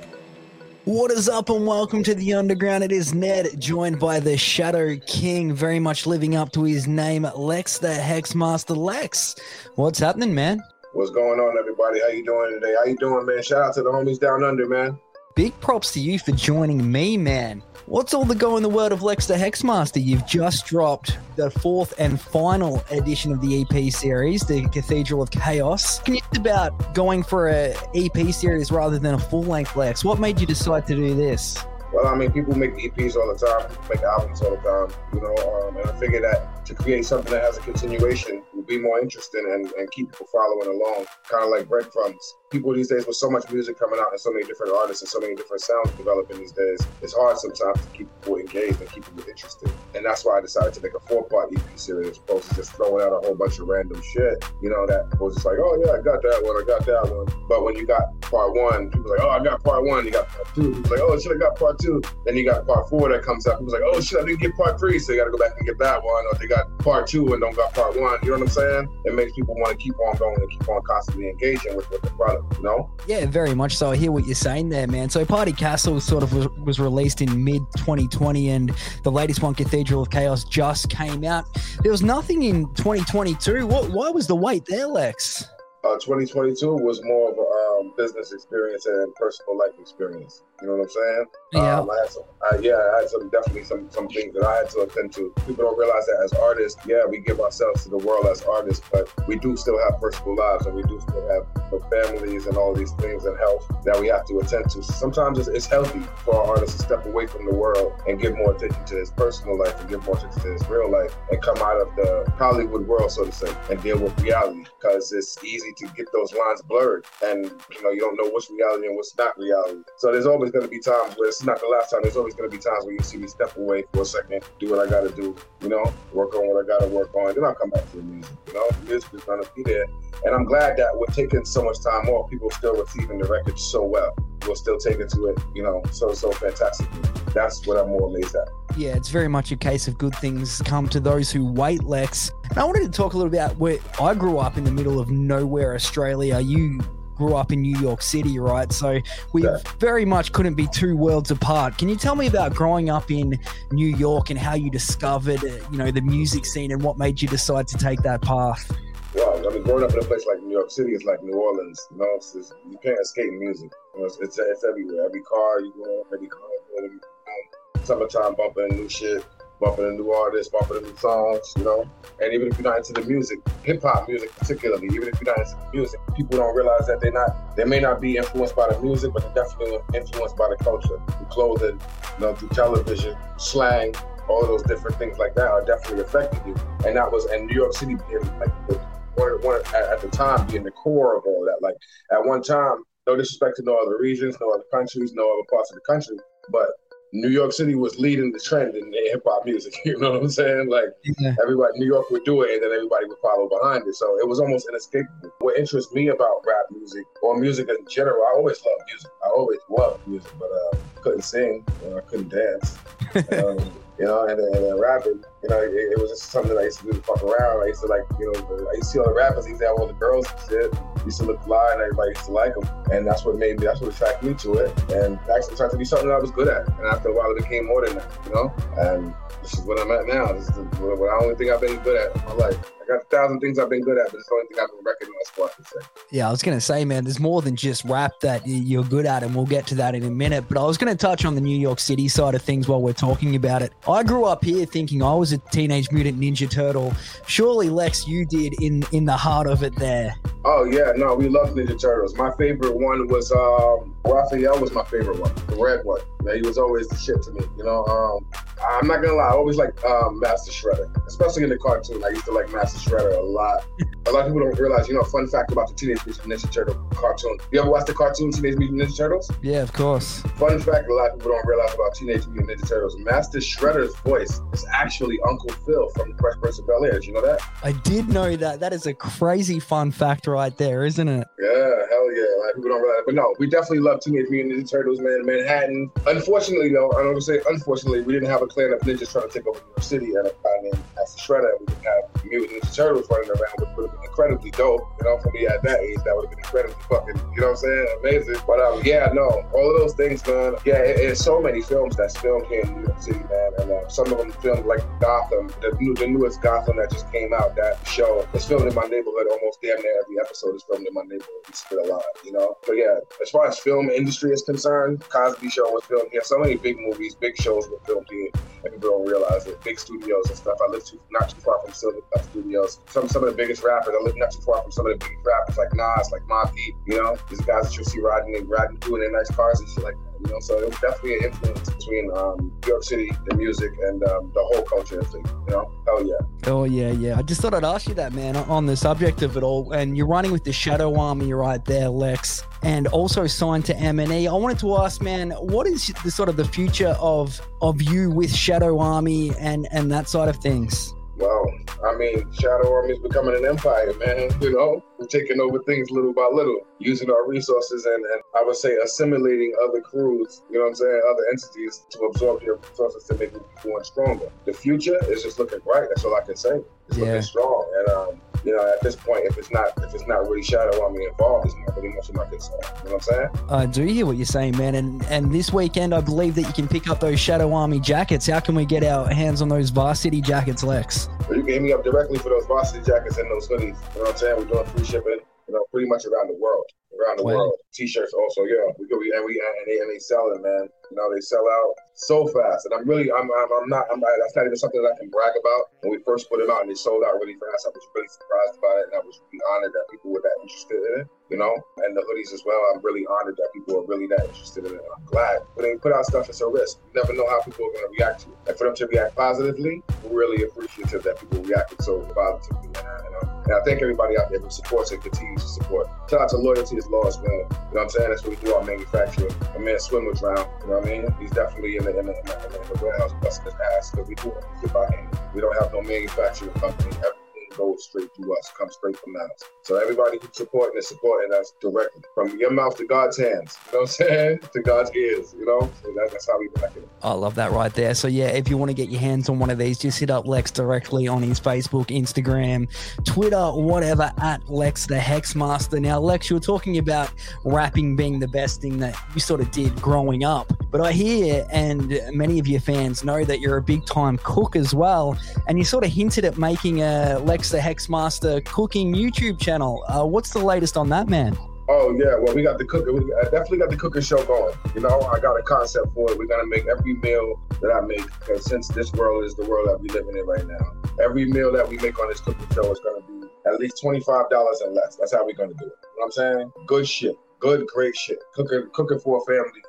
What 0.84 1.12
is 1.12 1.28
up, 1.28 1.48
and 1.48 1.64
welcome 1.64 2.02
to 2.02 2.12
the 2.12 2.34
Underground. 2.34 2.82
It 2.82 2.90
is 2.90 3.14
Ned, 3.14 3.60
joined 3.60 4.00
by 4.00 4.18
the 4.18 4.36
Shadow 4.36 4.96
King, 5.06 5.54
very 5.54 5.78
much 5.78 6.06
living 6.06 6.34
up 6.34 6.50
to 6.52 6.64
his 6.64 6.88
name, 6.88 7.24
Lex 7.36 7.78
the 7.78 7.86
Hexmaster. 7.86 8.76
Lex, 8.76 9.36
what's 9.76 10.00
happening, 10.00 10.34
man? 10.34 10.60
What's 10.92 11.12
going 11.12 11.38
on, 11.38 11.56
everybody? 11.56 12.00
How 12.00 12.08
you 12.08 12.24
doing 12.24 12.58
today? 12.58 12.74
How 12.76 12.86
you 12.86 12.96
doing, 12.96 13.24
man? 13.26 13.44
Shout 13.44 13.62
out 13.62 13.74
to 13.74 13.82
the 13.82 13.90
homies 13.90 14.18
down 14.18 14.42
under, 14.42 14.68
man. 14.68 14.98
Big 15.34 15.58
props 15.60 15.92
to 15.92 16.00
you 16.00 16.18
for 16.18 16.32
joining 16.32 16.92
me, 16.92 17.16
man. 17.16 17.62
What's 17.86 18.12
all 18.12 18.26
the 18.26 18.34
go 18.34 18.58
in 18.58 18.62
the 18.62 18.68
world 18.68 18.92
of 18.92 19.02
Lex 19.02 19.26
the 19.26 19.34
Hexmaster? 19.34 20.04
You've 20.04 20.26
just 20.26 20.66
dropped 20.66 21.18
the 21.36 21.50
fourth 21.50 21.94
and 21.98 22.20
final 22.20 22.84
edition 22.90 23.32
of 23.32 23.40
the 23.40 23.62
EP 23.62 23.90
series, 23.90 24.42
the 24.42 24.68
Cathedral 24.68 25.22
of 25.22 25.30
Chaos. 25.30 26.00
Can 26.00 26.16
you 26.16 26.20
about 26.36 26.94
going 26.94 27.22
for 27.22 27.48
a 27.48 27.74
EP 27.94 28.34
series 28.34 28.70
rather 28.70 28.98
than 28.98 29.14
a 29.14 29.18
full 29.18 29.42
length 29.42 29.74
Lex? 29.74 30.04
What 30.04 30.20
made 30.20 30.38
you 30.38 30.46
decide 30.46 30.86
to 30.88 30.94
do 30.94 31.14
this? 31.14 31.64
Well, 31.94 32.06
I 32.08 32.14
mean, 32.14 32.30
people 32.30 32.54
make 32.54 32.74
EPs 32.74 33.16
all 33.16 33.34
the 33.34 33.46
time, 33.46 33.74
make 33.88 34.02
albums 34.02 34.42
all 34.42 34.50
the 34.50 34.56
time, 34.56 35.00
you 35.14 35.20
know, 35.22 35.68
um, 35.68 35.76
and 35.78 35.90
I 35.90 35.98
figured 35.98 36.24
that 36.24 36.51
to 36.64 36.74
create 36.74 37.04
something 37.04 37.32
that 37.32 37.42
has 37.42 37.58
a 37.58 37.60
continuation 37.60 38.42
will 38.54 38.62
be 38.62 38.78
more 38.78 39.00
interesting 39.00 39.44
and, 39.52 39.70
and 39.72 39.90
keep 39.90 40.10
people 40.10 40.26
following 40.30 40.68
along, 40.68 41.06
kind 41.28 41.44
of 41.44 41.50
like 41.50 41.68
breadcrumbs. 41.68 42.34
People 42.50 42.74
these 42.74 42.88
days 42.88 43.06
with 43.06 43.16
so 43.16 43.30
much 43.30 43.50
music 43.50 43.78
coming 43.78 43.98
out 43.98 44.10
and 44.10 44.20
so 44.20 44.30
many 44.30 44.44
different 44.44 44.72
artists 44.74 45.02
and 45.02 45.08
so 45.08 45.18
many 45.20 45.34
different 45.34 45.60
sounds 45.60 45.90
developing 45.92 46.38
these 46.38 46.52
days, 46.52 46.80
it's 47.00 47.14
hard 47.14 47.36
sometimes 47.38 47.80
to 47.80 47.86
keep 47.96 48.08
people 48.20 48.36
engaged 48.36 48.80
and 48.80 48.90
keep 48.90 49.04
people 49.04 49.28
interested. 49.28 49.72
And 49.94 50.04
that's 50.04 50.24
why 50.24 50.38
I 50.38 50.40
decided 50.40 50.74
to 50.74 50.80
make 50.82 50.94
a 50.94 51.00
four-part 51.00 51.50
EP 51.56 51.78
series 51.78 52.10
as 52.10 52.18
opposed 52.18 52.48
to 52.50 52.54
just 52.54 52.72
throwing 52.74 53.02
out 53.04 53.12
a 53.12 53.26
whole 53.26 53.34
bunch 53.34 53.58
of 53.58 53.68
random 53.68 54.00
shit, 54.14 54.44
you 54.62 54.70
know, 54.70 54.86
that 54.86 55.08
was 55.18 55.34
just 55.34 55.46
like, 55.46 55.58
oh 55.58 55.82
yeah, 55.84 55.92
I 55.92 56.00
got 56.02 56.22
that 56.22 56.40
one, 56.44 56.56
I 56.56 56.64
got 56.66 56.86
that 56.86 57.14
one. 57.14 57.26
But 57.48 57.64
when 57.64 57.76
you 57.76 57.86
got 57.86 58.20
part 58.20 58.54
one, 58.54 58.90
people 58.90 59.10
like, 59.10 59.20
oh, 59.20 59.30
I 59.30 59.42
got 59.42 59.62
part 59.64 59.84
one, 59.84 60.04
you 60.04 60.12
got 60.12 60.28
part 60.28 60.54
two. 60.54 60.74
People 60.74 60.90
like, 60.90 61.00
oh, 61.00 61.18
shit, 61.18 61.32
I 61.32 61.38
got 61.38 61.56
part 61.56 61.78
two. 61.78 62.02
Then 62.24 62.36
you 62.36 62.44
got 62.44 62.66
part 62.66 62.88
four 62.88 63.08
that 63.10 63.22
comes 63.22 63.46
out. 63.46 63.58
People 63.58 63.72
like, 63.72 63.82
oh 63.84 64.00
shit, 64.00 64.20
I 64.20 64.24
didn't 64.24 64.40
get 64.40 64.56
part 64.56 64.78
three, 64.78 64.98
so 64.98 65.12
you 65.12 65.18
got 65.18 65.24
to 65.24 65.30
go 65.30 65.38
back 65.38 65.52
and 65.56 65.66
get 65.66 65.78
that 65.78 66.02
one. 66.02 66.24
Or 66.26 66.34
they 66.38 66.46
got 66.52 66.78
part 66.78 67.06
two 67.06 67.32
and 67.32 67.40
don't 67.40 67.56
got 67.56 67.72
part 67.74 67.98
one. 67.98 68.18
You 68.22 68.30
know 68.30 68.38
what 68.38 68.42
I'm 68.42 68.48
saying? 68.48 69.02
It 69.04 69.14
makes 69.14 69.32
people 69.32 69.54
want 69.54 69.78
to 69.78 69.82
keep 69.82 69.94
on 69.98 70.16
going 70.16 70.36
and 70.40 70.50
keep 70.50 70.68
on 70.68 70.82
constantly 70.82 71.28
engaging 71.30 71.76
with, 71.76 71.88
with 71.90 72.02
the 72.02 72.10
product. 72.10 72.56
You 72.56 72.64
know? 72.64 72.90
Yeah, 73.06 73.26
very 73.26 73.54
much 73.54 73.76
so. 73.76 73.90
I 73.90 73.96
hear 73.96 74.12
what 74.12 74.26
you're 74.26 74.34
saying 74.34 74.68
there, 74.68 74.86
man. 74.86 75.08
So, 75.10 75.24
Party 75.24 75.52
Castle 75.52 76.00
sort 76.00 76.22
of 76.22 76.32
was, 76.32 76.48
was 76.64 76.80
released 76.80 77.22
in 77.22 77.42
mid 77.42 77.62
2020, 77.76 78.50
and 78.50 78.72
the 79.02 79.12
latest 79.12 79.42
one, 79.42 79.54
Cathedral 79.54 80.02
of 80.02 80.10
Chaos, 80.10 80.44
just 80.44 80.90
came 80.90 81.24
out. 81.24 81.44
There 81.82 81.92
was 81.92 82.02
nothing 82.02 82.42
in 82.42 82.72
2022. 82.74 83.66
What? 83.66 83.90
Why 83.90 84.10
was 84.10 84.26
the 84.26 84.36
wait 84.36 84.64
there, 84.66 84.86
Lex? 84.86 85.44
Uh, 85.84 85.94
2022 85.94 86.76
was 86.76 87.02
more 87.02 87.32
of 87.32 87.36
a 87.36 87.40
um, 87.40 87.91
business 87.96 88.32
experience 88.32 88.86
and 88.86 89.14
personal 89.14 89.58
life 89.58 89.78
experience. 89.78 90.42
You 90.60 90.68
know 90.68 90.76
what 90.76 90.84
I'm 90.84 90.90
saying? 90.90 91.24
Yeah. 91.52 91.80
Um, 91.80 91.90
I 91.90 91.96
had 92.00 92.10
some, 92.10 92.22
I, 92.50 92.56
yeah, 92.58 92.78
I 92.94 93.00
had 93.00 93.08
some 93.08 93.28
definitely 93.28 93.64
some 93.64 93.90
some 93.90 94.08
things 94.08 94.34
that 94.34 94.44
I 94.44 94.56
had 94.58 94.70
to 94.70 94.80
attend 94.80 95.12
to. 95.14 95.32
People 95.46 95.64
don't 95.64 95.78
realize 95.78 96.06
that 96.06 96.20
as 96.24 96.32
artists, 96.34 96.80
yeah, 96.86 97.04
we 97.04 97.18
give 97.18 97.40
ourselves 97.40 97.84
to 97.84 97.90
the 97.90 97.98
world 97.98 98.26
as 98.26 98.42
artists, 98.42 98.86
but 98.92 99.10
we 99.26 99.38
do 99.38 99.56
still 99.56 99.78
have 99.84 100.00
personal 100.00 100.36
lives 100.36 100.66
and 100.66 100.74
we 100.74 100.82
do 100.84 101.00
still 101.00 101.28
have 101.28 101.46
you 101.72 101.78
know, 101.78 101.90
families 101.90 102.46
and 102.46 102.56
all 102.56 102.74
these 102.74 102.92
things 102.92 103.24
and 103.24 103.36
health 103.38 103.70
that 103.84 104.00
we 104.00 104.06
have 104.08 104.24
to 104.26 104.38
attend 104.38 104.70
to. 104.70 104.82
So 104.82 104.92
Sometimes 105.02 105.38
it's, 105.38 105.48
it's 105.48 105.66
healthy 105.66 106.00
for 106.24 106.36
our 106.36 106.56
artists 106.56 106.76
to 106.76 106.82
step 106.84 107.06
away 107.06 107.26
from 107.26 107.44
the 107.44 107.54
world 107.54 107.92
and 108.06 108.20
give 108.20 108.36
more 108.36 108.54
attention 108.54 108.84
to 108.84 108.96
his 108.96 109.10
personal 109.10 109.58
life 109.58 109.78
and 109.80 109.90
give 109.90 110.04
more 110.06 110.16
attention 110.16 110.40
to 110.42 110.52
his 110.52 110.66
real 110.68 110.90
life 110.90 111.14
and 111.30 111.42
come 111.42 111.58
out 111.58 111.80
of 111.80 111.94
the 111.96 112.32
Hollywood 112.38 112.86
world, 112.86 113.10
so 113.10 113.24
to 113.24 113.32
say, 113.32 113.52
and 113.68 113.82
deal 113.82 113.98
with 113.98 114.18
reality 114.22 114.64
because 114.80 115.12
it's 115.12 115.42
easy 115.42 115.72
to 115.76 115.86
get 115.96 116.06
those 116.12 116.32
lines 116.32 116.62
blurred 116.62 117.04
and 117.22 117.50
you 117.82 117.88
know 117.88 117.94
you 117.94 118.00
don't 118.00 118.16
know 118.16 118.30
what's 118.30 118.50
reality 118.50 118.86
and 118.86 118.96
what's 118.96 119.16
not 119.16 119.36
reality. 119.38 119.82
So 119.96 120.12
there's 120.12 120.26
always 120.26 120.50
going 120.50 120.64
to 120.64 120.70
be 120.70 120.78
times 120.78 121.14
where 121.16 121.28
it's 121.28 121.42
not 121.42 121.60
the 121.60 121.66
last 121.66 121.90
time. 121.90 122.00
There's 122.02 122.16
always 122.16 122.34
going 122.34 122.48
to 122.50 122.56
be 122.56 122.62
times 122.62 122.84
where 122.84 122.94
you 122.94 123.00
see 123.00 123.18
me 123.18 123.26
step 123.26 123.56
away 123.56 123.84
for 123.92 124.02
a 124.02 124.04
second, 124.04 124.44
do 124.60 124.70
what 124.70 124.86
I 124.86 124.90
got 124.90 125.02
to 125.02 125.14
do, 125.14 125.34
you 125.60 125.68
know, 125.68 125.92
work 126.12 126.34
on 126.34 126.46
what 126.46 126.64
I 126.64 126.66
got 126.66 126.80
to 126.80 126.86
work 126.86 127.14
on, 127.14 127.34
then 127.34 127.44
I'll 127.44 127.54
come 127.54 127.70
back 127.70 127.88
to 127.90 127.96
the 127.96 128.02
music. 128.02 128.32
You 128.48 128.54
know, 128.54 128.68
the 128.68 128.90
music 128.90 129.14
is 129.14 129.24
going 129.24 129.42
to 129.42 129.50
be 129.54 129.62
there, 129.64 129.84
and 130.24 130.34
I'm 130.34 130.44
glad 130.44 130.76
that 130.76 130.90
we're 130.94 131.06
taking 131.06 131.44
so 131.44 131.64
much 131.64 131.82
time 131.82 132.08
off. 132.08 132.30
People 132.30 132.50
still 132.50 132.76
receiving 132.76 133.18
the 133.18 133.28
record 133.28 133.58
so 133.58 133.82
well. 133.82 134.14
We're 134.46 134.54
still 134.54 134.78
taking 134.78 135.08
to 135.08 135.26
it, 135.26 135.38
you 135.54 135.62
know, 135.62 135.82
so 135.90 136.12
so 136.14 136.30
fantastically. 136.32 137.00
That's 137.32 137.66
what 137.66 137.78
I'm 137.78 137.88
more 137.88 138.08
amazed 138.08 138.34
at. 138.34 138.48
Yeah, 138.76 138.96
it's 138.96 139.08
very 139.08 139.28
much 139.28 139.52
a 139.52 139.56
case 139.56 139.88
of 139.88 139.98
good 139.98 140.14
things 140.16 140.60
come 140.64 140.88
to 140.90 141.00
those 141.00 141.30
who 141.30 141.46
wait, 141.46 141.84
Lex. 141.84 142.30
And 142.50 142.58
I 142.58 142.64
wanted 142.64 142.82
to 142.82 142.90
talk 142.90 143.14
a 143.14 143.16
little 143.16 143.32
about 143.32 143.56
where 143.56 143.78
I 144.00 144.14
grew 144.14 144.38
up 144.38 144.56
in 144.56 144.64
the 144.64 144.70
middle 144.70 144.98
of 144.98 145.10
nowhere, 145.10 145.74
Australia. 145.74 146.40
You 146.40 146.80
grew 147.16 147.34
up 147.34 147.52
in 147.52 147.60
New 147.62 147.78
York 147.78 148.02
City, 148.02 148.38
right? 148.38 148.72
So 148.72 148.98
we 149.32 149.44
Yeah. 149.44 149.58
very 149.78 150.04
much 150.04 150.32
couldn't 150.32 150.54
be 150.54 150.66
two 150.68 150.96
worlds 150.96 151.30
apart. 151.30 151.78
Can 151.78 151.88
you 151.88 151.96
tell 151.96 152.14
me 152.14 152.26
about 152.26 152.54
growing 152.54 152.90
up 152.90 153.10
in 153.10 153.38
New 153.70 153.88
York 153.96 154.30
and 154.30 154.38
how 154.38 154.54
you 154.54 154.70
discovered, 154.70 155.42
you 155.42 155.78
know, 155.78 155.90
the 155.90 156.00
music 156.00 156.46
scene 156.46 156.72
and 156.72 156.82
what 156.82 156.98
made 156.98 157.20
you 157.20 157.28
decide 157.28 157.68
to 157.68 157.78
take 157.78 158.02
that 158.02 158.22
path? 158.22 158.70
Well, 159.14 159.46
I 159.46 159.52
mean, 159.52 159.62
growing 159.62 159.84
up 159.84 159.92
in 159.92 159.98
a 159.98 160.04
place 160.04 160.24
like 160.26 160.42
New 160.42 160.52
York 160.52 160.70
City 160.70 160.92
is 160.92 161.04
like 161.04 161.22
New 161.22 161.34
Orleans. 161.34 161.78
You 161.90 161.98
know, 161.98 162.06
it's 162.16 162.34
you 162.34 162.78
can't 162.82 162.98
escape 162.98 163.30
music. 163.34 163.70
You 163.94 164.00
know, 164.00 164.06
it's, 164.06 164.18
it's 164.20 164.38
it's 164.38 164.64
everywhere. 164.64 165.04
Every 165.04 165.20
car 165.22 165.60
you 165.60 165.72
go 165.76 166.06
every 166.14 166.28
car 166.28 166.48
you 166.78 166.98
go 167.00 167.84
summertime 167.84 168.34
bumping 168.36 168.68
new 168.76 168.88
shit, 168.88 169.24
bumping 169.62 169.86
a 169.86 169.90
new 169.92 170.10
artist, 170.10 170.52
bumping 170.52 170.82
new 170.82 170.96
songs. 170.96 171.54
You 171.56 171.64
know, 171.64 171.90
and 172.20 172.34
even 172.34 172.48
if 172.48 172.58
you're 172.58 172.68
not 172.68 172.78
into 172.78 172.92
the 172.92 173.02
music, 173.02 173.38
hip 173.62 173.82
hop 173.82 174.08
music 174.08 174.34
particularly, 174.36 174.86
even 174.88 175.08
if 175.08 175.20
you're 175.20 175.34
not 175.34 175.46
into 175.46 175.56
the 175.56 175.70
music, 175.72 176.00
people 176.16 176.38
don't 176.38 176.54
realize 176.54 176.86
that 176.88 177.00
they're 177.00 177.12
not. 177.12 177.56
They 177.56 177.64
may 177.64 177.80
not 177.80 178.00
be 178.00 178.16
influenced 178.16 178.56
by 178.56 178.68
the 178.68 178.78
music, 178.80 179.12
but 179.14 179.22
they're 179.22 179.44
definitely 179.44 179.78
influenced 179.94 180.36
by 180.36 180.48
the 180.50 180.62
culture, 180.62 180.98
clothing, 181.30 181.80
you 182.18 182.20
know, 182.20 182.34
through 182.34 182.50
television, 182.50 183.16
slang. 183.38 183.94
All 184.28 184.46
those 184.46 184.62
different 184.62 184.96
things 184.96 185.18
like 185.18 185.34
that 185.34 185.48
are 185.48 185.64
definitely 185.64 186.02
affecting 186.02 186.46
you, 186.46 186.54
and 186.86 186.96
that 186.96 187.10
was 187.10 187.26
and 187.26 187.46
New 187.46 187.54
York 187.54 187.72
City 187.72 187.96
being 188.08 188.22
like 188.38 188.68
the 188.68 188.80
one, 189.14 189.40
one 189.42 189.60
at, 189.74 189.82
at 189.82 190.00
the 190.00 190.08
time 190.08 190.46
being 190.46 190.62
the 190.62 190.70
core 190.70 191.16
of 191.16 191.24
all 191.26 191.44
that. 191.44 191.58
Like 191.60 191.74
at 192.12 192.24
one 192.24 192.42
time, 192.42 192.84
no 193.06 193.16
disrespect 193.16 193.56
to 193.56 193.62
no 193.64 193.76
other 193.76 193.98
regions, 193.98 194.36
no 194.40 194.50
other 194.50 194.64
countries, 194.72 195.12
no 195.12 195.24
other 195.24 195.46
parts 195.50 195.70
of 195.72 195.76
the 195.76 195.92
country, 195.92 196.16
but 196.50 196.68
New 197.14 197.28
York 197.28 197.52
City 197.52 197.74
was 197.74 197.98
leading 197.98 198.32
the 198.32 198.38
trend 198.40 198.74
in 198.74 198.90
hip 198.92 199.22
hop 199.26 199.44
music. 199.44 199.74
You 199.84 199.98
know 199.98 200.12
what 200.12 200.22
I'm 200.22 200.30
saying? 200.30 200.68
Like 200.70 200.86
Yeah. 201.20 201.34
everybody, 201.42 201.78
New 201.78 201.86
York 201.86 202.10
would 202.10 202.24
do 202.24 202.42
it, 202.42 202.54
and 202.54 202.62
then 202.62 202.72
everybody 202.72 203.04
would 203.06 203.18
follow 203.18 203.48
behind 203.48 203.86
it. 203.86 203.94
So 203.96 204.18
it 204.18 204.26
was 204.26 204.40
almost 204.40 204.66
inescapable. 204.68 205.30
What 205.40 205.58
interests 205.58 205.92
me 205.92 206.08
about 206.08 206.44
rap 206.46 206.66
music 206.70 207.04
or 207.22 207.38
music 207.38 207.68
in 207.68 207.76
general, 207.88 208.22
I 208.22 208.32
always 208.36 208.64
loved 208.64 208.82
music. 208.88 209.10
I 209.24 209.28
always 209.28 209.58
loved 209.68 210.06
music, 210.08 210.32
but 210.38 210.46
uh, 210.50 210.76
couldn't 211.02 211.22
sing, 211.22 211.64
I 211.94 212.00
couldn't 212.00 212.30
dance. 212.30 212.78
um, 213.32 213.58
you 213.98 214.06
know, 214.06 214.26
and 214.26 214.40
and 214.40 214.80
rapping, 214.80 215.22
you 215.42 215.48
know, 215.50 215.60
it, 215.60 215.74
it 215.74 216.00
was 216.00 216.10
just 216.10 216.30
something 216.30 216.54
that 216.54 216.60
I 216.60 216.64
used 216.64 216.78
to 216.80 216.86
do 216.86 216.92
to 216.92 217.02
fuck 217.02 217.22
around. 217.22 217.62
I 217.62 217.66
used 217.66 217.82
to 217.82 217.88
like, 217.88 218.04
you 218.18 218.32
know, 218.32 218.66
I 218.70 218.76
used 218.76 218.84
to 218.84 218.92
see 218.94 218.98
all 218.98 219.04
the 219.04 219.12
rappers, 219.12 219.44
they 219.44 219.50
used 219.50 219.60
to 219.60 219.68
have 219.68 219.76
all 219.78 219.86
the 219.86 219.92
girls 219.92 220.26
and 220.30 220.40
shit. 220.48 220.72
Used 221.04 221.20
to 221.20 221.26
look 221.26 221.42
fly, 221.42 221.70
and 221.72 221.80
everybody 221.80 222.10
used 222.10 222.26
to 222.26 222.30
like 222.32 222.54
them, 222.54 222.68
and 222.92 223.06
that's 223.06 223.24
what 223.24 223.36
made 223.36 223.58
me. 223.58 223.66
That's 223.66 223.80
what 223.80 223.92
attracted 223.92 224.28
me 224.28 224.34
to 224.34 224.54
it, 224.54 224.92
and 224.92 225.18
actually 225.34 225.56
tried 225.56 225.70
to 225.72 225.76
be 225.76 225.84
something 225.84 226.08
that 226.08 226.14
I 226.14 226.20
was 226.20 226.30
good 226.30 226.48
at. 226.48 226.68
And 226.68 226.86
after 226.86 227.08
a 227.08 227.12
while, 227.12 227.30
it 227.32 227.42
became 227.42 227.66
more 227.66 227.84
than 227.84 227.96
that, 227.96 228.10
you 228.26 228.32
know. 228.32 228.52
And 228.78 229.14
this 229.42 229.54
is 229.54 229.60
what 229.62 229.80
I'm 229.80 229.90
at 229.90 230.06
now. 230.06 230.32
This 230.32 230.48
is 230.48 230.54
the, 230.54 230.62
what, 230.62 230.98
the 230.98 231.24
only 231.24 231.34
thing 231.34 231.50
I've 231.50 231.60
been 231.60 231.76
good 231.82 231.96
at 231.96 232.14
in 232.16 232.24
my 232.24 232.34
life. 232.34 232.72
I 232.82 232.86
got 232.86 233.02
a 233.02 233.04
thousand 233.06 233.40
things 233.40 233.58
I've 233.58 233.70
been 233.70 233.82
good 233.82 233.98
at, 233.98 234.10
but 234.10 234.18
it's 234.20 234.28
the 234.28 234.34
only 234.34 234.46
thing 234.48 234.58
I've 234.60 234.70
been 234.70 234.84
recognized 234.84 235.28
for. 235.28 235.46
I 235.46 235.48
can 235.54 235.64
say. 235.64 235.86
Yeah, 236.10 236.28
I 236.28 236.30
was 236.30 236.42
going 236.42 236.56
to 236.56 236.60
say, 236.60 236.84
man, 236.84 237.04
there's 237.04 237.20
more 237.20 237.42
than 237.42 237.56
just 237.56 237.84
rap 237.84 238.12
that 238.20 238.46
you're 238.46 238.84
good 238.84 239.06
at, 239.06 239.22
and 239.22 239.34
we'll 239.34 239.46
get 239.46 239.66
to 239.68 239.74
that 239.76 239.94
in 239.94 240.02
a 240.04 240.10
minute. 240.10 240.44
But 240.48 240.58
I 240.58 240.64
was 240.64 240.78
going 240.78 240.92
to 240.92 240.98
touch 240.98 241.24
on 241.24 241.34
the 241.34 241.40
New 241.40 241.56
York 241.56 241.78
City 241.78 242.08
side 242.08 242.34
of 242.34 242.42
things 242.42 242.68
while 242.68 242.82
we're 242.82 242.92
talking 242.92 243.36
about 243.36 243.62
it. 243.62 243.72
I 243.88 244.02
grew 244.02 244.24
up 244.24 244.44
here 244.44 244.66
thinking 244.66 245.02
I 245.02 245.14
was 245.14 245.32
a 245.32 245.38
Teenage 245.38 245.90
Mutant 245.92 246.18
Ninja 246.20 246.50
Turtle. 246.50 246.92
Surely, 247.26 247.68
Lex, 247.68 248.06
you 248.06 248.24
did 248.26 248.60
in 248.60 248.84
in 248.92 249.04
the 249.04 249.16
heart 249.16 249.46
of 249.46 249.62
it 249.62 249.74
there. 249.76 250.14
Oh 250.44 250.64
yeah, 250.64 250.92
no, 250.96 251.14
we 251.14 251.28
love 251.28 251.50
Ninja 251.50 251.80
Turtles. 251.80 252.14
My 252.16 252.30
favorite 252.36 252.74
one 252.74 253.06
was 253.08 253.30
um 253.32 253.94
Raphael 254.04 254.60
was 254.60 254.72
my 254.72 254.84
favorite 254.84 255.18
one, 255.18 255.32
the 255.46 255.56
red 255.56 255.84
one. 255.84 256.00
Man, 256.22 256.36
he 256.36 256.42
was 256.42 256.58
always 256.58 256.88
the 256.88 256.96
shit 256.96 257.22
to 257.22 257.30
me. 257.32 257.40
You 257.56 257.64
know, 257.64 257.84
um, 257.86 258.26
I'm 258.66 258.86
not 258.86 259.02
gonna 259.02 259.14
lie, 259.14 259.28
I 259.28 259.32
always 259.32 259.56
like 259.56 259.82
um, 259.84 260.20
Master 260.20 260.50
Shredder, 260.50 260.94
especially 261.06 261.44
in 261.44 261.50
the 261.50 261.58
cartoon. 261.58 262.02
I 262.04 262.08
used 262.08 262.24
to 262.26 262.32
like 262.32 262.52
Master 262.52 262.78
Shredder 262.90 263.16
a 263.16 263.20
lot. 263.20 263.64
A 264.06 264.10
lot 264.10 264.26
of 264.26 264.32
people 264.32 264.48
don't 264.48 264.58
realize, 264.58 264.88
you 264.88 264.94
know, 264.94 265.04
fun 265.04 265.26
fact 265.28 265.52
about 265.52 265.68
the 265.68 265.74
Teenage 265.74 266.04
Mutant 266.04 266.26
Ninja 266.26 266.50
Turtle 266.50 266.74
cartoon. 266.94 267.38
You 267.52 267.60
ever 267.60 267.70
watch 267.70 267.86
the 267.86 267.94
cartoon 267.94 268.32
Teenage 268.32 268.56
Mutant 268.56 268.80
Ninja 268.80 268.96
Turtles? 268.96 269.30
Yeah, 269.42 269.62
of 269.62 269.72
course. 269.72 270.20
Fun 270.36 270.58
fact 270.60 270.88
a 270.88 270.94
lot 270.94 271.10
of 271.10 271.18
people 271.18 271.32
don't 271.32 271.46
realize 271.46 271.74
about 271.74 271.94
Teenage 271.94 272.26
Mutant 272.26 272.60
Ninja 272.60 272.68
Turtles. 272.68 272.96
Master 272.98 273.38
Shredder's 273.38 273.94
voice 274.00 274.40
is 274.52 274.64
actually 274.72 275.18
Uncle 275.28 275.50
Phil 275.64 275.88
from 275.90 276.10
the 276.12 276.18
Fresh 276.18 276.38
Prince 276.40 276.58
of 276.58 276.66
Bel 276.66 276.84
Air. 276.84 276.92
Did 276.94 277.06
you 277.06 277.12
know 277.12 277.22
that? 277.22 277.40
I 277.62 277.72
did 277.72 278.08
know 278.08 278.36
that. 278.36 278.60
That 278.60 278.72
is 278.72 278.86
a 278.86 278.94
crazy 278.94 279.60
fun 279.60 279.90
fact 279.90 280.26
right 280.26 280.56
there, 280.56 280.84
isn't 280.84 281.08
it? 281.08 281.26
Yeah, 281.40 281.71
hell 282.02 282.16
yeah. 282.16 282.22
A 282.22 282.38
lot 282.40 282.50
of 282.50 282.56
people 282.56 282.70
don't 282.70 282.82
realize. 282.82 283.02
But 283.06 283.14
no, 283.14 283.34
we 283.38 283.46
definitely 283.46 283.80
love 283.80 284.00
Teenage 284.00 284.28
Mutant 284.28 284.54
Ninja 284.54 284.70
Turtles, 284.70 285.00
man. 285.00 285.20
in 285.20 285.26
Manhattan. 285.26 285.90
Unfortunately, 286.06 286.70
though, 286.70 286.90
I'm 286.92 287.06
gonna 287.06 287.20
say 287.20 287.40
unfortunately, 287.48 288.02
we 288.02 288.12
didn't 288.12 288.28
have 288.28 288.42
a 288.42 288.46
clan 288.46 288.72
of 288.72 288.80
ninjas 288.80 289.12
trying 289.12 289.28
to 289.28 289.32
take 289.32 289.46
over 289.46 289.58
New 289.58 289.72
York 289.76 289.82
City 289.82 290.14
and 290.14 290.26
a 290.26 290.30
guy 290.30 290.56
named 290.62 290.78
Master 290.96 291.20
Shredder. 291.20 291.52
We 291.60 291.66
didn't 291.66 291.84
have 291.84 292.24
Mutant 292.24 292.62
Ninja 292.62 292.74
Turtles 292.74 293.06
running 293.10 293.30
around, 293.30 293.54
which 293.58 293.68
would 293.76 293.90
have 293.90 293.96
been 293.96 294.04
incredibly 294.04 294.50
dope. 294.50 294.82
You 295.00 295.04
know, 295.04 295.18
for 295.22 295.30
me 295.32 295.46
at 295.46 295.62
that 295.62 295.80
age, 295.80 295.98
that 296.04 296.14
would 296.14 296.26
have 296.26 296.30
been 296.30 296.38
incredibly 296.38 296.82
fucking, 296.88 297.16
you 297.34 297.40
know 297.40 297.48
what 297.48 297.50
I'm 297.50 297.56
saying? 297.56 297.86
Amazing. 298.00 298.36
But 298.46 298.60
um, 298.60 298.82
yeah, 298.84 299.10
no, 299.12 299.28
all 299.54 299.74
of 299.74 299.80
those 299.80 299.94
things, 299.94 300.26
man. 300.26 300.54
Yeah, 300.64 300.82
it, 300.82 300.98
it's 300.98 301.22
so 301.22 301.40
many 301.40 301.62
films 301.62 301.96
that's 301.96 302.16
filmed 302.16 302.46
here 302.46 302.62
in 302.62 302.74
New 302.74 302.86
York 302.86 303.02
City, 303.02 303.18
man. 303.18 303.50
And 303.58 303.70
uh, 303.70 303.88
some 303.88 304.12
of 304.12 304.18
them 304.18 304.32
filmed 304.32 304.66
like 304.66 304.82
Gotham, 305.00 305.48
the, 305.60 305.76
new, 305.80 305.94
the 305.94 306.06
newest 306.06 306.42
Gotham 306.42 306.76
that 306.76 306.90
just 306.90 307.10
came 307.12 307.32
out. 307.32 307.56
That 307.56 307.78
show 307.86 308.26
is 308.34 308.44
filmed 308.44 308.68
in 308.68 308.74
my 308.74 308.86
neighborhood. 308.86 309.26
Almost 309.30 309.60
damn 309.62 309.80
near 309.80 310.00
every 310.02 310.18
episode 310.20 310.54
is 310.56 310.62
filmed 310.62 310.86
in 310.86 310.94
my 310.94 311.02
neighborhood. 311.02 311.42
We 311.48 311.54
spit 311.54 311.78
a 311.78 311.91
lot, 311.92 312.02
you 312.24 312.32
know. 312.32 312.56
But 312.66 312.74
yeah, 312.74 312.98
as 313.20 313.30
far 313.30 313.46
as 313.46 313.58
film 313.58 313.90
industry 313.90 314.30
is 314.32 314.42
concerned, 314.42 315.04
Cosby 315.08 315.48
Show 315.50 315.70
was 315.70 315.84
filmed 315.84 316.10
here. 316.12 316.22
So 316.24 316.38
many 316.38 316.56
big 316.56 316.78
movies, 316.78 317.14
big 317.14 317.36
shows 317.36 317.68
were 317.68 317.78
filmed 317.86 318.06
here, 318.10 318.28
and 318.64 318.74
people 318.74 318.90
don't 318.90 319.06
realize 319.06 319.46
it. 319.46 319.60
Big 319.62 319.78
studios 319.78 320.28
and 320.28 320.36
stuff. 320.36 320.58
I 320.66 320.70
live 320.70 320.84
too, 320.84 321.00
not 321.10 321.30
too 321.30 321.40
far 321.40 321.60
from 321.60 321.72
Silver 321.72 322.00
Cup 322.14 322.24
Studios. 322.24 322.80
Some 322.88 323.08
some 323.08 323.24
of 323.24 323.30
the 323.30 323.36
biggest 323.36 323.62
rappers. 323.62 323.94
I 323.98 324.02
live 324.02 324.16
not 324.16 324.32
too 324.32 324.40
far 324.40 324.62
from 324.62 324.72
some 324.72 324.86
of 324.86 324.98
the 324.98 325.04
biggest 325.04 325.26
rappers 325.26 325.56
like 325.56 325.72
Nas, 325.74 326.10
like 326.12 326.22
Mobb 326.22 326.54
Deep. 326.54 326.74
You 326.86 327.02
know, 327.02 327.16
these 327.28 327.40
guys 327.40 327.64
that 327.64 327.76
you 327.76 327.84
see 327.84 328.00
riding, 328.00 328.32
they 328.32 328.42
riding 328.42 328.78
through 328.78 328.96
in 328.96 329.00
their 329.02 329.12
nice 329.12 329.30
cars 329.30 329.60
and 329.60 329.68
shit 329.68 329.84
like 329.84 329.94
that. 329.94 330.11
You 330.24 330.32
know, 330.32 330.40
so 330.40 330.58
it 330.58 330.68
was 330.68 330.78
definitely 330.78 331.18
an 331.18 331.24
influence 331.24 331.70
between 331.70 332.10
um, 332.16 332.52
New 332.62 332.68
York 332.68 332.84
City, 332.84 333.10
the 333.26 333.36
music, 333.36 333.72
and 333.86 334.02
um, 334.04 334.30
the 334.32 334.42
whole 334.52 334.62
culture 334.62 335.00
and 335.00 335.08
thing. 335.08 335.24
You 335.48 335.54
know, 335.54 335.72
hell 335.86 336.06
yeah. 336.06 336.14
Oh 336.46 336.64
yeah, 336.64 336.90
yeah. 336.92 337.18
I 337.18 337.22
just 337.22 337.40
thought 337.40 337.54
I'd 337.54 337.64
ask 337.64 337.88
you 337.88 337.94
that, 337.94 338.12
man, 338.12 338.36
on 338.36 338.66
the 338.66 338.76
subject 338.76 339.22
of 339.22 339.36
it 339.36 339.42
all. 339.42 339.72
And 339.72 339.96
you're 339.96 340.06
running 340.06 340.30
with 340.30 340.44
the 340.44 340.52
Shadow 340.52 340.98
Army 340.98 341.32
right 341.32 341.64
there, 341.64 341.88
Lex, 341.88 342.44
and 342.62 342.86
also 342.88 343.26
signed 343.26 343.64
to 343.66 343.76
M&E. 343.76 344.28
I 344.28 344.32
wanted 344.32 344.58
to 344.60 344.76
ask, 344.76 345.02
man, 345.02 345.32
what 345.32 345.66
is 345.66 345.92
the 346.04 346.10
sort 346.10 346.28
of 346.28 346.36
the 346.36 346.44
future 346.44 346.96
of 347.00 347.40
of 347.60 347.82
you 347.82 348.10
with 348.10 348.34
Shadow 348.34 348.78
Army 348.78 349.32
and 349.38 349.66
and 349.72 349.90
that 349.90 350.08
side 350.08 350.28
of 350.28 350.36
things? 350.36 350.94
Well, 351.22 351.46
I 351.86 351.94
mean, 351.96 352.32
Shadow 352.32 352.72
Army 352.74 352.94
is 352.94 352.98
becoming 352.98 353.36
an 353.36 353.46
empire, 353.46 353.92
man. 354.04 354.28
You 354.40 354.50
know, 354.52 354.82
we're 354.98 355.06
taking 355.06 355.40
over 355.40 355.60
things 355.62 355.88
little 355.92 356.12
by 356.12 356.28
little, 356.32 356.66
using 356.80 357.10
our 357.12 357.28
resources 357.28 357.84
and, 357.86 358.04
and 358.04 358.22
I 358.36 358.42
would 358.42 358.56
say 358.56 358.74
assimilating 358.84 359.52
other 359.62 359.80
crews, 359.80 360.42
you 360.50 360.58
know 360.58 360.64
what 360.64 360.70
I'm 360.70 360.74
saying, 360.74 361.00
other 361.08 361.22
entities 361.30 361.86
to 361.90 361.98
absorb 362.06 362.42
your 362.42 362.56
resources 362.56 363.04
to 363.04 363.14
make 363.14 363.32
it 363.34 363.42
more 363.64 363.84
stronger. 363.84 364.30
The 364.46 364.52
future 364.52 364.98
is 365.08 365.22
just 365.22 365.38
looking 365.38 365.60
bright. 365.60 365.86
That's 365.90 366.04
all 366.04 366.16
I 366.16 366.26
can 366.26 366.34
say. 366.34 366.60
It's 366.88 366.98
Yeah. 366.98 367.04
looking 367.04 367.22
strong. 367.22 367.72
And 367.78 367.88
um, 367.96 368.20
you 368.44 368.56
know, 368.56 368.72
at 368.72 368.80
this 368.82 368.96
point, 368.96 369.24
if 369.24 369.38
it's 369.38 369.50
not 369.50 369.68
if 369.78 369.94
it's 369.94 370.06
not 370.06 370.28
really 370.28 370.42
Shadow 370.42 370.82
Army 370.82 371.04
involved, 371.04 371.46
it's 371.46 371.54
not 371.66 371.76
really 371.76 371.94
much 371.94 372.08
of 372.08 372.14
my 372.16 372.26
concern. 372.26 372.58
You 372.62 372.90
know 372.90 372.96
what 372.96 373.08
I'm 373.08 373.30
saying? 373.32 373.48
I 373.48 373.66
do 373.66 373.84
hear 373.84 374.06
what 374.06 374.16
you're 374.16 374.26
saying, 374.26 374.56
man. 374.56 374.74
And 374.74 375.04
and 375.06 375.32
this 375.32 375.52
weekend, 375.52 375.94
I 375.94 376.00
believe 376.00 376.34
that 376.36 376.42
you 376.42 376.52
can 376.52 376.68
pick 376.68 376.88
up 376.88 377.00
those 377.00 377.20
Shadow 377.20 377.52
Army 377.52 377.80
jackets. 377.80 378.26
How 378.26 378.40
can 378.40 378.54
we 378.54 378.64
get 378.64 378.82
our 378.84 379.08
hands 379.12 379.42
on 379.42 379.48
those 379.48 379.70
Varsity 379.70 380.20
jackets, 380.20 380.62
Lex? 380.62 381.08
But 381.28 381.36
you 381.36 381.42
can 381.42 381.52
hit 381.54 381.62
me 381.62 381.72
up 381.72 381.84
directly 381.84 382.18
for 382.18 382.28
those 382.28 382.46
varsity 382.46 382.84
jackets 382.84 383.18
and 383.18 383.30
those 383.30 383.48
hoodies. 383.48 383.60
You 383.60 383.70
know 383.70 383.76
what 384.02 384.10
I'm 384.10 384.16
saying? 384.16 384.36
We're 384.38 384.44
doing 384.44 384.66
free 384.66 384.84
shipping, 384.84 385.18
you 385.52 385.58
know, 385.60 385.64
pretty 385.70 385.84
much 385.88 386.08
around 386.08 386.32
the 386.32 386.38
world. 386.40 386.64
Around 386.92 387.18
the 387.20 387.24
Wow. 387.24 387.36
world. 387.52 387.56
T-shirts 387.72 388.12
also, 388.12 388.44
yeah. 388.44 388.68
We 388.76 388.84
go 388.88 389.00
and 389.00 389.24
we 389.24 389.36
and 389.40 389.64
they 389.68 389.80
and 389.80 389.88
they 389.88 389.98
sell 389.98 390.28
it, 390.32 390.40
man. 390.44 390.68
You 390.92 390.96
know, 390.96 391.08
they 391.12 391.20
sell 391.24 391.40
out 391.48 391.72
so 391.96 392.28
fast. 392.28 392.68
And 392.68 392.72
I'm 392.76 392.84
really 392.88 393.08
I'm 393.12 393.28
I'm, 393.32 393.48
I'm 393.48 393.68
not 393.68 393.88
I'm 393.92 393.96
not, 394.00 394.12
that's 394.20 394.36
not 394.36 394.44
even 394.44 394.56
something 394.60 394.80
that 394.84 394.92
I 394.92 394.98
can 395.00 395.08
brag 395.08 395.32
about. 395.40 395.72
When 395.80 395.92
we 395.96 396.04
first 396.04 396.28
put 396.28 396.40
it 396.44 396.48
out 396.52 396.60
and 396.60 396.68
they 396.68 396.76
sold 396.76 397.00
out 397.04 397.16
really 397.16 397.32
fast, 397.40 397.64
I 397.64 397.72
was 397.72 397.80
really 397.96 398.08
surprised 398.12 398.60
by 398.60 398.72
it 398.80 398.84
and 398.92 398.94
I 399.00 399.02
was 399.08 399.16
really 399.32 399.40
honored 399.56 399.72
that 399.72 399.88
people 399.88 400.12
were 400.12 400.20
that 400.20 400.36
interested 400.44 400.80
in 400.84 400.92
it, 401.00 401.06
you 401.32 401.38
know? 401.40 401.52
And 401.80 401.96
the 401.96 402.04
hoodies 402.04 402.28
as 402.36 402.44
well, 402.44 402.60
I'm 402.76 402.84
really 402.84 403.08
honored 403.08 403.40
that 403.40 403.48
people 403.56 403.80
are 403.80 403.86
really 403.88 404.06
that 404.12 404.28
interested 404.28 404.68
in 404.68 404.76
it. 404.76 404.84
I'm 404.84 405.04
glad. 405.08 405.40
When 405.56 405.64
they 405.64 405.80
put 405.80 405.96
out 405.96 406.04
stuff, 406.04 406.28
it's 406.28 406.44
a 406.44 406.46
risk. 406.48 406.76
You 406.92 407.00
never 407.00 407.16
know 407.16 407.24
how 407.32 407.40
people 407.40 407.64
are 407.68 407.72
gonna 407.72 407.88
react 407.96 408.28
to 408.28 408.36
it. 408.36 408.52
And 408.52 408.54
for 408.60 408.68
them 408.68 408.76
to 408.76 408.86
react 408.92 409.16
positively, 409.16 409.80
we're 410.04 410.12
really 410.28 410.44
appreciative 410.44 411.02
that 411.08 411.16
people 411.24 411.40
reacted 411.40 411.80
so 411.80 412.04
positively. 412.12 412.68
And, 412.68 412.84
I- 412.84 413.00
you 413.08 413.10
know? 413.11 413.11
And 413.44 413.54
I 413.54 413.60
thank 413.64 413.82
everybody 413.82 414.16
out 414.16 414.30
there 414.30 414.38
who 414.38 414.50
supports 414.50 414.92
and 414.92 415.02
continues 415.02 415.42
to 415.42 415.48
support. 415.48 415.88
Shout 416.08 416.22
out 416.22 416.28
to 416.30 416.36
Loyalty 416.36 416.76
is 416.76 416.86
Law 416.88 417.02
as 417.06 417.18
well. 417.18 417.26
You 417.26 417.38
know 417.40 417.48
what 417.70 417.82
I'm 417.82 417.90
saying? 417.90 418.10
That's 418.10 418.22
what 418.22 418.38
we 418.38 418.44
do 418.44 418.54
our 418.54 418.64
manufacturing. 418.64 419.34
My 419.54 419.60
man 419.60 419.80
Swim 419.80 420.06
was 420.06 420.22
around. 420.22 420.48
You 420.62 420.68
know 420.68 420.78
what 420.78 420.88
I 420.88 420.90
mean? 420.90 421.14
He's 421.20 421.30
definitely 421.30 421.76
in 421.76 421.84
the, 421.84 421.98
in 421.98 422.06
the, 422.06 422.18
in 422.18 422.24
the, 422.26 422.62
in 422.62 422.68
the 422.72 422.78
warehouse 422.82 423.12
busting 423.20 423.46
his 423.46 423.54
ass 423.76 423.90
because 423.90 424.08
we 424.08 424.14
do 424.16 424.32
it 424.62 424.72
by 424.72 424.86
hand. 424.94 425.18
We 425.34 425.40
don't 425.40 425.56
have 425.60 425.72
no 425.72 425.82
manufacturing 425.82 426.52
company. 426.54 426.90
Everything 426.96 427.21
goes 427.56 427.84
straight 427.84 428.14
to 428.14 428.32
us, 428.34 428.50
comes 428.56 428.74
straight 428.74 428.98
from 428.98 429.16
us. 429.16 429.44
So 429.62 429.76
everybody 429.76 430.18
who's 430.20 430.36
supporting 430.36 430.78
is 430.78 430.88
supporting 430.88 431.32
us 431.32 431.52
directly 431.60 432.02
from 432.14 432.38
your 432.38 432.50
mouth 432.50 432.76
to 432.76 432.86
God's 432.86 433.18
hands. 433.18 433.58
You 433.66 433.72
know 433.72 433.78
what 433.80 433.82
I'm 433.82 433.86
saying? 433.86 434.38
To 434.52 434.60
God's 434.60 434.94
ears. 434.94 435.34
You 435.38 435.46
know? 435.46 435.60
So 435.82 435.92
that, 435.94 436.08
that's 436.10 436.28
how 436.28 436.38
we 436.38 436.48
back 436.48 436.76
it. 436.76 436.86
I 437.02 437.12
love 437.12 437.34
that 437.36 437.52
right 437.52 437.72
there. 437.72 437.94
So 437.94 438.08
yeah, 438.08 438.26
if 438.26 438.48
you 438.48 438.56
want 438.56 438.70
to 438.70 438.74
get 438.74 438.90
your 438.90 439.00
hands 439.00 439.28
on 439.28 439.38
one 439.38 439.50
of 439.50 439.58
these, 439.58 439.78
just 439.78 439.98
hit 439.98 440.10
up 440.10 440.26
Lex 440.26 440.50
directly 440.50 441.08
on 441.08 441.22
his 441.22 441.40
Facebook, 441.40 441.86
Instagram, 441.86 442.68
Twitter, 443.04 443.50
whatever 443.52 444.12
at 444.20 444.46
Lex 444.48 444.86
the 444.86 444.96
Hexmaster. 444.96 445.80
Now, 445.80 446.00
Lex, 446.00 446.28
you 446.28 446.36
were 446.36 446.40
talking 446.40 446.78
about 446.78 447.12
rapping 447.44 447.96
being 447.96 448.18
the 448.18 448.28
best 448.28 448.60
thing 448.60 448.78
that 448.78 448.96
you 449.14 449.20
sort 449.20 449.40
of 449.40 449.50
did 449.50 449.74
growing 449.80 450.24
up, 450.24 450.52
but 450.72 450.80
I 450.80 450.90
hear 450.90 451.46
and 451.52 452.00
many 452.12 452.38
of 452.38 452.48
your 452.48 452.60
fans 452.60 453.04
know 453.04 453.24
that 453.24 453.40
you're 453.40 453.58
a 453.58 453.62
big 453.62 453.84
time 453.84 454.18
cook 454.24 454.56
as 454.56 454.74
well, 454.74 455.18
and 455.46 455.58
you 455.58 455.64
sort 455.64 455.84
of 455.84 455.92
hinted 455.92 456.24
at 456.24 456.38
making 456.38 456.80
a 456.80 457.18
Lex 457.18 457.50
the 457.50 457.58
Hexmaster 457.58 458.42
cooking 458.46 458.94
YouTube 458.94 459.38
channel. 459.38 459.84
Uh, 459.86 460.04
what's 460.04 460.32
the 460.32 460.38
latest 460.38 460.78
on 460.78 460.88
that, 460.88 461.08
man? 461.08 461.36
Oh 461.68 461.94
yeah, 461.96 462.16
well 462.18 462.34
we 462.34 462.42
got 462.42 462.58
the 462.58 462.64
cooking. 462.64 462.94
We 462.94 463.14
I 463.14 463.24
definitely 463.24 463.58
got 463.58 463.70
the 463.70 463.76
cooking 463.76 464.02
show 464.02 464.24
going. 464.24 464.54
You 464.74 464.80
know, 464.80 465.00
I 465.02 465.20
got 465.20 465.34
a 465.36 465.42
concept 465.42 465.94
for 465.94 466.10
it. 466.10 466.18
We're 466.18 466.26
gonna 466.26 466.46
make 466.46 466.66
every 466.66 466.94
meal 466.94 467.40
that 467.60 467.70
I 467.70 467.82
make 467.82 468.04
because 468.18 468.44
since 468.46 468.66
this 468.68 468.92
world 468.92 469.24
is 469.24 469.34
the 469.34 469.44
world 469.44 469.68
that 469.68 469.78
we 469.80 469.88
living 469.90 470.16
in 470.16 470.26
right 470.26 470.46
now, 470.46 470.72
every 471.04 471.26
meal 471.26 471.52
that 471.52 471.68
we 471.68 471.76
make 471.76 471.98
on 472.00 472.08
this 472.08 472.20
cooking 472.20 472.46
show 472.54 472.72
is 472.72 472.80
gonna 472.80 473.06
be 473.06 473.28
at 473.46 473.60
least 473.60 473.80
twenty 473.80 474.00
five 474.00 474.30
dollars 474.30 474.60
and 474.62 474.74
less. 474.74 474.96
That's 474.96 475.12
how 475.12 475.24
we're 475.24 475.36
gonna 475.36 475.54
do 475.54 475.66
it. 475.66 475.72
You 475.82 476.00
know 476.00 476.06
what 476.06 476.06
I'm 476.06 476.12
saying? 476.12 476.52
Good 476.66 476.88
shit, 476.88 477.16
good 477.38 477.66
great 477.66 477.94
shit. 477.94 478.18
Cooking 478.34 478.68
cooking 478.72 478.98
for 478.98 479.18
a 479.18 479.24
family 479.24 479.62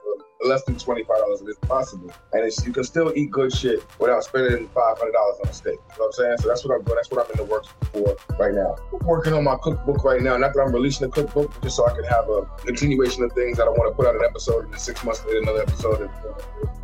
less 0.45 0.63
than 0.63 0.77
twenty 0.77 1.03
five 1.03 1.17
dollars 1.17 1.41
if 1.41 1.47
it's 1.49 1.59
possible, 1.59 2.11
and 2.33 2.45
it's, 2.45 2.65
you 2.65 2.73
can 2.73 2.83
still 2.83 3.11
eat 3.15 3.31
good 3.31 3.53
shit 3.53 3.83
without 3.99 4.23
spending 4.23 4.67
five 4.69 4.97
hundred 4.97 5.13
dollars 5.13 5.37
on 5.43 5.49
a 5.49 5.53
steak. 5.53 5.73
You 5.73 5.77
know 5.77 5.83
what 5.97 6.05
I'm 6.07 6.11
saying? 6.13 6.37
So 6.39 6.47
that's 6.47 6.65
what 6.65 6.75
I'm 6.75 6.83
doing. 6.83 6.95
That's 6.95 7.11
what 7.11 7.25
I'm 7.25 7.31
in 7.31 7.37
the 7.37 7.51
works 7.51 7.69
for 7.91 8.15
right 8.39 8.53
now. 8.53 8.75
I'm 8.93 9.05
working 9.05 9.33
on 9.33 9.43
my 9.43 9.57
cookbook 9.61 10.03
right 10.03 10.21
now. 10.21 10.37
Not 10.37 10.53
that 10.53 10.61
I'm 10.61 10.73
releasing 10.73 11.07
a 11.07 11.09
cookbook, 11.09 11.61
just 11.61 11.75
so 11.75 11.87
I 11.87 11.93
can 11.93 12.03
have 12.05 12.29
a 12.29 12.45
continuation 12.65 13.23
of 13.23 13.31
things. 13.33 13.57
that 13.57 13.65
I 13.67 13.69
want 13.69 13.91
to 13.91 13.95
put 13.95 14.07
out 14.07 14.15
an 14.15 14.23
episode 14.23 14.65
and 14.65 14.73
then 14.73 14.79
six 14.79 15.03
months 15.03 15.23
later 15.25 15.39
another 15.41 15.61
episode 15.61 16.01
and 16.01 16.09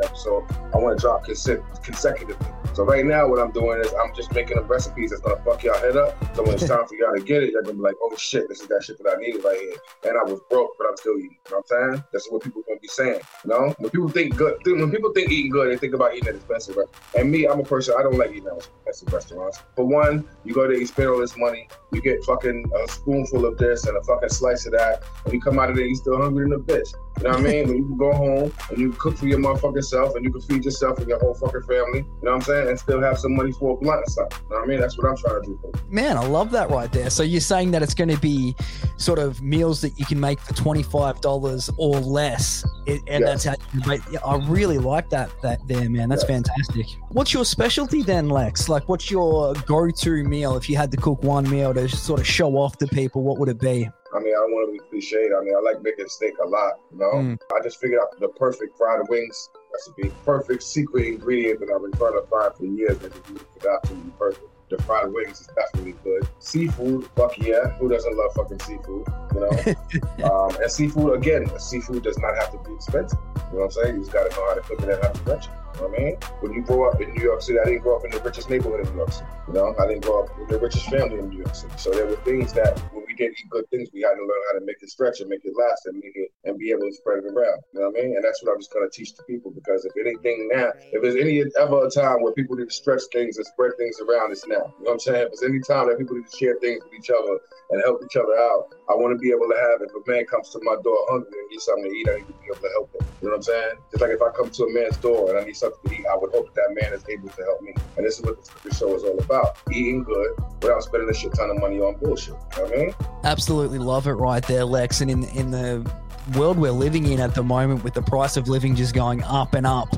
episode. 0.03 0.45
I 0.73 0.77
want 0.77 0.97
to 0.97 1.01
drop 1.01 1.25
conse- 1.25 1.83
consecutively. 1.83 2.47
So 2.73 2.83
right 2.83 3.05
now, 3.05 3.27
what 3.27 3.39
I'm 3.39 3.51
doing 3.51 3.81
is 3.81 3.91
I'm 3.93 4.13
just 4.15 4.31
making 4.33 4.57
up 4.57 4.69
recipes 4.69 5.09
that's 5.09 5.21
gonna 5.21 5.41
fuck 5.43 5.63
y'all 5.63 5.77
head 5.79 5.97
up. 5.97 6.15
So 6.35 6.43
when 6.43 6.53
it's 6.53 6.67
time 6.67 6.85
for 6.87 6.95
y'all 6.95 7.13
to 7.15 7.21
get 7.21 7.43
it, 7.43 7.51
you're 7.51 7.63
gonna 7.63 7.73
be 7.75 7.81
like, 7.81 7.95
oh 8.01 8.15
shit, 8.15 8.47
this 8.47 8.61
is 8.61 8.67
that 8.67 8.83
shit 8.83 8.97
that 9.03 9.17
I 9.17 9.19
needed 9.19 9.43
right 9.43 9.59
here. 9.59 9.75
And 10.11 10.17
I 10.17 10.23
was 10.23 10.39
broke, 10.49 10.71
but 10.77 10.87
I'm 10.87 10.95
still 10.97 11.17
eating. 11.17 11.37
You 11.45 11.51
know 11.51 11.63
what 11.67 11.81
I'm 11.81 11.93
saying? 11.93 12.03
That's 12.13 12.29
what 12.29 12.43
people 12.43 12.61
gonna 12.67 12.79
be 12.79 12.87
saying. 12.87 13.19
Know, 13.49 13.73
when 13.79 13.89
people 13.89 14.09
think 14.09 14.35
good, 14.35 14.59
when 14.63 14.91
people 14.91 15.11
think 15.11 15.31
eating 15.31 15.49
good, 15.49 15.71
they 15.71 15.77
think 15.77 15.95
about 15.95 16.13
eating 16.13 16.29
at 16.29 16.35
expensive 16.35 16.77
restaurants. 16.77 17.15
And 17.17 17.31
me, 17.31 17.47
I'm 17.47 17.59
a 17.59 17.63
person 17.63 17.95
I 17.97 18.03
don't 18.03 18.15
like 18.15 18.29
eating 18.29 18.45
at 18.45 18.57
expensive 18.57 19.11
restaurants. 19.11 19.59
For 19.75 19.85
one, 19.85 20.29
you 20.45 20.53
go 20.53 20.67
there, 20.67 20.77
you 20.77 20.85
spend 20.85 21.09
all 21.09 21.17
this 21.17 21.35
money, 21.35 21.67
you 21.91 21.99
get 21.99 22.23
fucking 22.25 22.71
a 22.75 22.91
spoonful 22.91 23.47
of 23.47 23.57
this 23.57 23.87
and 23.87 23.97
a 23.97 24.03
fucking 24.03 24.29
slice 24.29 24.67
of 24.67 24.73
that, 24.73 25.01
and 25.25 25.33
you 25.33 25.41
come 25.41 25.57
out 25.57 25.71
of 25.71 25.77
there, 25.77 25.85
you 25.85 25.95
still 25.95 26.21
hungry 26.21 26.43
in 26.43 26.51
the 26.51 26.59
bitch. 26.59 26.93
You 27.19 27.25
know 27.25 27.31
what 27.31 27.39
I 27.39 27.43
mean? 27.43 27.67
When 27.67 27.77
you 27.77 27.83
can 27.85 27.97
go 27.97 28.13
home 28.13 28.53
and 28.69 28.77
you 28.77 28.91
cook 28.93 29.17
for 29.17 29.27
your 29.27 29.39
motherfucking 29.39 29.83
self 29.83 30.15
and 30.15 30.23
you 30.23 30.31
can 30.31 30.39
feed 30.41 30.63
yourself 30.63 30.99
and 30.99 31.07
your 31.09 31.19
whole 31.19 31.33
fucking 31.33 31.63
family, 31.63 31.99
you 31.99 32.05
know 32.23 32.31
what 32.31 32.35
I'm 32.35 32.41
saying? 32.41 32.67
And 32.69 32.79
still 32.79 33.01
have 33.01 33.19
some 33.19 33.35
money 33.35 33.51
for 33.51 33.73
a 33.75 33.77
blunt 33.77 34.03
and 34.05 34.11
stuff. 34.11 34.27
You 34.31 34.49
know 34.49 34.55
what 34.55 34.63
I 34.63 34.67
mean? 34.67 34.79
That's 34.79 34.97
what 34.97 35.09
I'm 35.09 35.17
trying 35.17 35.41
to 35.41 35.47
do. 35.47 35.71
Man, 35.89 36.15
I 36.17 36.25
love 36.25 36.49
that 36.51 36.69
right 36.69 36.89
there. 36.91 37.09
So 37.09 37.23
you're 37.23 37.41
saying 37.41 37.71
that 37.71 37.83
it's 37.83 37.93
going 37.93 38.09
to 38.09 38.19
be 38.19 38.55
sort 38.95 39.19
of 39.19 39.41
meals 39.41 39.81
that 39.81 39.99
you 39.99 40.05
can 40.05 40.17
make 40.19 40.39
for 40.39 40.53
twenty 40.53 40.81
five 40.83 41.19
dollars 41.19 41.69
or 41.77 41.99
less, 41.99 42.65
it, 42.85 43.01
and 43.07 43.21
Yes. 43.25 43.43
that's 43.43 43.43
how 43.43 43.55
you 43.73 43.81
make. 43.85 44.01
Yeah, 44.11 44.19
I 44.25 44.37
really 44.47 44.77
like 44.77 45.09
that. 45.09 45.29
That 45.41 45.59
there, 45.67 45.89
man. 45.89 46.07
That's 46.07 46.23
Yeah. 46.23 46.35
fantastic. 46.37 46.85
What's 47.09 47.33
your 47.33 47.43
specialty 47.43 48.01
then, 48.01 48.29
Lex? 48.29 48.69
Like, 48.69 48.87
what's 48.87 49.11
your 49.11 49.53
go 49.65 49.89
to 49.89 50.23
meal 50.23 50.55
if 50.55 50.69
you 50.69 50.77
had 50.77 50.89
to 50.91 50.97
cook 50.97 51.21
one 51.23 51.49
meal 51.49 51.73
to 51.73 51.89
sort 51.89 52.21
of 52.21 52.27
show 52.27 52.55
off 52.55 52.77
to 52.77 52.87
people? 52.87 53.23
What 53.23 53.39
would 53.39 53.49
it 53.49 53.59
be? 53.59 53.89
I 54.13 54.19
mean, 54.19 54.33
I 54.33 54.39
don't 54.39 54.51
want 54.51 54.67
to 54.67 54.71
be 54.71 54.89
cliche. 54.89 55.29
I 55.35 55.43
mean, 55.43 55.55
I 55.55 55.61
like 55.61 55.81
making 55.81 56.07
steak 56.07 56.33
a 56.43 56.47
lot, 56.47 56.79
you 56.91 56.97
know? 56.97 57.11
Mm. 57.11 57.37
I 57.55 57.63
just 57.63 57.79
figured 57.79 57.99
out 58.01 58.19
the 58.19 58.29
perfect 58.29 58.77
fried 58.77 59.01
wings 59.07 59.49
recipe. 59.71 60.11
Perfect 60.25 60.63
secret 60.63 61.07
ingredient 61.07 61.59
that 61.59 61.71
I've 61.73 61.81
been 61.81 61.91
trying 61.91 62.13
to 62.13 62.25
find 62.27 62.53
for 62.55 62.65
years 62.65 62.97
that 62.99 63.15
is 63.15 63.65
absolutely 63.65 64.11
perfect. 64.17 64.45
The 64.69 64.77
fried 64.83 65.11
wings 65.11 65.41
is 65.41 65.47
definitely 65.47 65.95
good. 66.03 66.27
Seafood, 66.37 67.07
fuck 67.15 67.37
yeah. 67.39 67.69
Who 67.79 67.89
doesn't 67.89 68.15
love 68.15 68.33
fucking 68.35 68.59
seafood? 68.59 69.07
You 69.33 69.39
know? 69.39 70.29
um, 70.31 70.55
and 70.61 70.71
seafood, 70.71 71.17
again, 71.17 71.49
seafood 71.59 72.03
does 72.03 72.19
not 72.19 72.35
have 72.35 72.51
to 72.51 72.69
be 72.69 72.75
expensive. 72.75 73.17
You 73.51 73.57
know 73.57 73.59
what 73.59 73.63
I'm 73.65 73.71
saying? 73.71 73.95
You 73.95 74.01
just 74.01 74.13
gotta 74.13 74.29
know 74.29 74.47
how 74.47 74.53
to 74.55 74.61
cook 74.61 74.81
it 74.81 74.89
and 74.89 75.03
how 75.03 75.09
to 75.09 75.31
it. 75.33 75.47
You 75.75 75.81
know 75.81 75.87
what 75.87 75.99
I 75.99 76.03
mean? 76.03 76.15
When 76.41 76.53
you 76.53 76.61
grow 76.61 76.89
up 76.89 77.01
in 77.01 77.13
New 77.13 77.23
York 77.23 77.41
City, 77.41 77.59
I 77.59 77.65
didn't 77.65 77.81
grow 77.81 77.97
up 77.97 78.05
in 78.05 78.11
the 78.11 78.19
richest 78.19 78.49
neighborhood 78.49 78.85
in 78.85 78.91
New 78.91 78.97
York 78.97 79.11
City. 79.11 79.25
You 79.47 79.53
know, 79.53 79.75
I 79.79 79.87
didn't 79.87 80.03
grow 80.03 80.23
up 80.23 80.37
with 80.37 80.49
the 80.49 80.59
richest 80.59 80.89
family 80.89 81.19
in 81.19 81.29
New 81.29 81.39
York 81.39 81.55
City. 81.55 81.73
So 81.77 81.91
there 81.91 82.05
were 82.05 82.17
things 82.17 82.53
that 82.53 82.77
when 82.93 83.05
we 83.07 83.15
did 83.15 83.31
eat 83.31 83.49
good 83.49 83.69
things, 83.69 83.89
we 83.93 84.01
had 84.01 84.15
to 84.15 84.21
learn 84.21 84.41
how 84.51 84.59
to 84.59 84.65
make 84.65 84.77
it 84.81 84.89
stretch 84.89 85.21
and 85.21 85.29
make 85.29 85.41
it 85.43 85.53
last 85.57 85.85
and 85.85 85.95
make 85.95 86.15
it 86.15 86.31
and 86.45 86.57
be 86.57 86.71
able 86.71 86.87
to 86.89 86.93
spread 86.93 87.23
it 87.23 87.27
around. 87.27 87.61
You 87.73 87.79
know 87.79 87.89
what 87.89 87.99
I 87.99 88.03
mean? 88.03 88.15
And 88.15 88.23
that's 88.23 88.43
what 88.43 88.53
I'm 88.53 88.59
just 88.59 88.73
gonna 88.73 88.89
teach 88.89 89.15
the 89.15 89.23
people 89.23 89.51
because 89.51 89.85
if 89.85 89.93
anything 89.99 90.49
now, 90.51 90.71
if 90.91 91.01
there's 91.01 91.15
any 91.15 91.43
ever 91.59 91.85
a 91.85 91.89
time 91.89 92.21
where 92.21 92.33
people 92.33 92.55
need 92.55 92.69
to 92.69 92.75
stretch 92.75 93.03
things 93.11 93.37
and 93.37 93.45
spread 93.45 93.71
things 93.77 93.99
around, 93.99 94.31
it's 94.31 94.45
now. 94.47 94.73
You 94.79 94.85
know 94.85 94.91
what 94.91 94.93
I'm 94.93 94.99
saying? 94.99 95.27
If 95.31 95.39
there's 95.39 95.49
any 95.49 95.61
time 95.61 95.87
that 95.89 95.97
people 95.97 96.15
need 96.15 96.27
to 96.27 96.37
share 96.37 96.57
things 96.59 96.83
with 96.83 96.93
each 96.93 97.09
other 97.09 97.39
and 97.71 97.81
help 97.83 98.01
each 98.03 98.15
other 98.15 98.33
out, 98.37 98.73
I 98.89 98.95
want 98.95 99.13
to 99.13 99.19
be 99.19 99.29
able 99.29 99.47
to 99.49 99.57
have. 99.57 99.81
If 99.81 99.93
a 99.93 100.03
man 100.09 100.25
comes 100.25 100.49
to 100.51 100.59
my 100.63 100.75
door 100.83 100.97
hungry 101.09 101.33
and 101.33 101.49
needs 101.49 101.65
something 101.65 101.85
to 101.85 101.95
eat, 101.95 102.09
I 102.09 102.15
need 102.17 102.27
to 102.27 102.33
be 102.33 102.47
able 102.49 102.61
to 102.61 102.73
help 102.73 102.89
him. 102.95 103.05
You 103.21 103.27
know 103.27 103.37
what 103.37 103.37
I'm 103.37 103.43
saying? 103.43 103.75
Just 103.91 104.01
like 104.01 104.11
if 104.11 104.21
I 104.21 104.29
come 104.31 104.49
to 104.49 104.63
a 104.63 104.73
man's 104.73 104.97
door 104.97 105.29
and 105.29 105.37
I 105.37 105.43
need 105.43 105.57
something 105.59 105.91
to 105.91 105.99
eat, 105.99 106.05
I 106.11 106.15
would 106.17 106.31
hope 106.31 106.53
that 106.55 106.75
man 106.81 106.93
is 106.93 107.03
able 107.09 107.29
to 107.29 107.43
help 107.43 107.61
me. 107.61 107.73
And 107.97 108.05
this 108.05 108.17
is 108.19 108.25
what 108.25 108.43
the 108.63 108.73
show 108.73 108.95
is 108.95 109.03
all 109.03 109.19
about: 109.19 109.57
eating 109.71 110.03
good 110.03 110.31
without 110.61 110.83
spending 110.83 111.09
a 111.09 111.13
shit 111.13 111.33
ton 111.35 111.49
of 111.49 111.59
money 111.59 111.79
on 111.79 111.95
bullshit. 111.97 112.35
You 112.57 112.63
know 112.63 112.69
what 112.69 112.73
I 112.73 112.77
mean? 112.77 112.93
Absolutely 113.23 113.79
love 113.79 114.07
it 114.07 114.13
right 114.13 114.45
there, 114.45 114.65
Lex. 114.65 115.01
And 115.01 115.11
in 115.11 115.23
in 115.25 115.51
the 115.51 115.89
world 116.35 116.57
we're 116.59 116.71
living 116.71 117.07
in 117.07 117.19
at 117.19 117.33
the 117.33 117.43
moment, 117.43 117.83
with 117.83 117.93
the 117.93 118.01
price 118.03 118.37
of 118.37 118.47
living 118.47 118.75
just 118.75 118.93
going 118.93 119.23
up 119.23 119.53
and 119.55 119.65
up, 119.65 119.89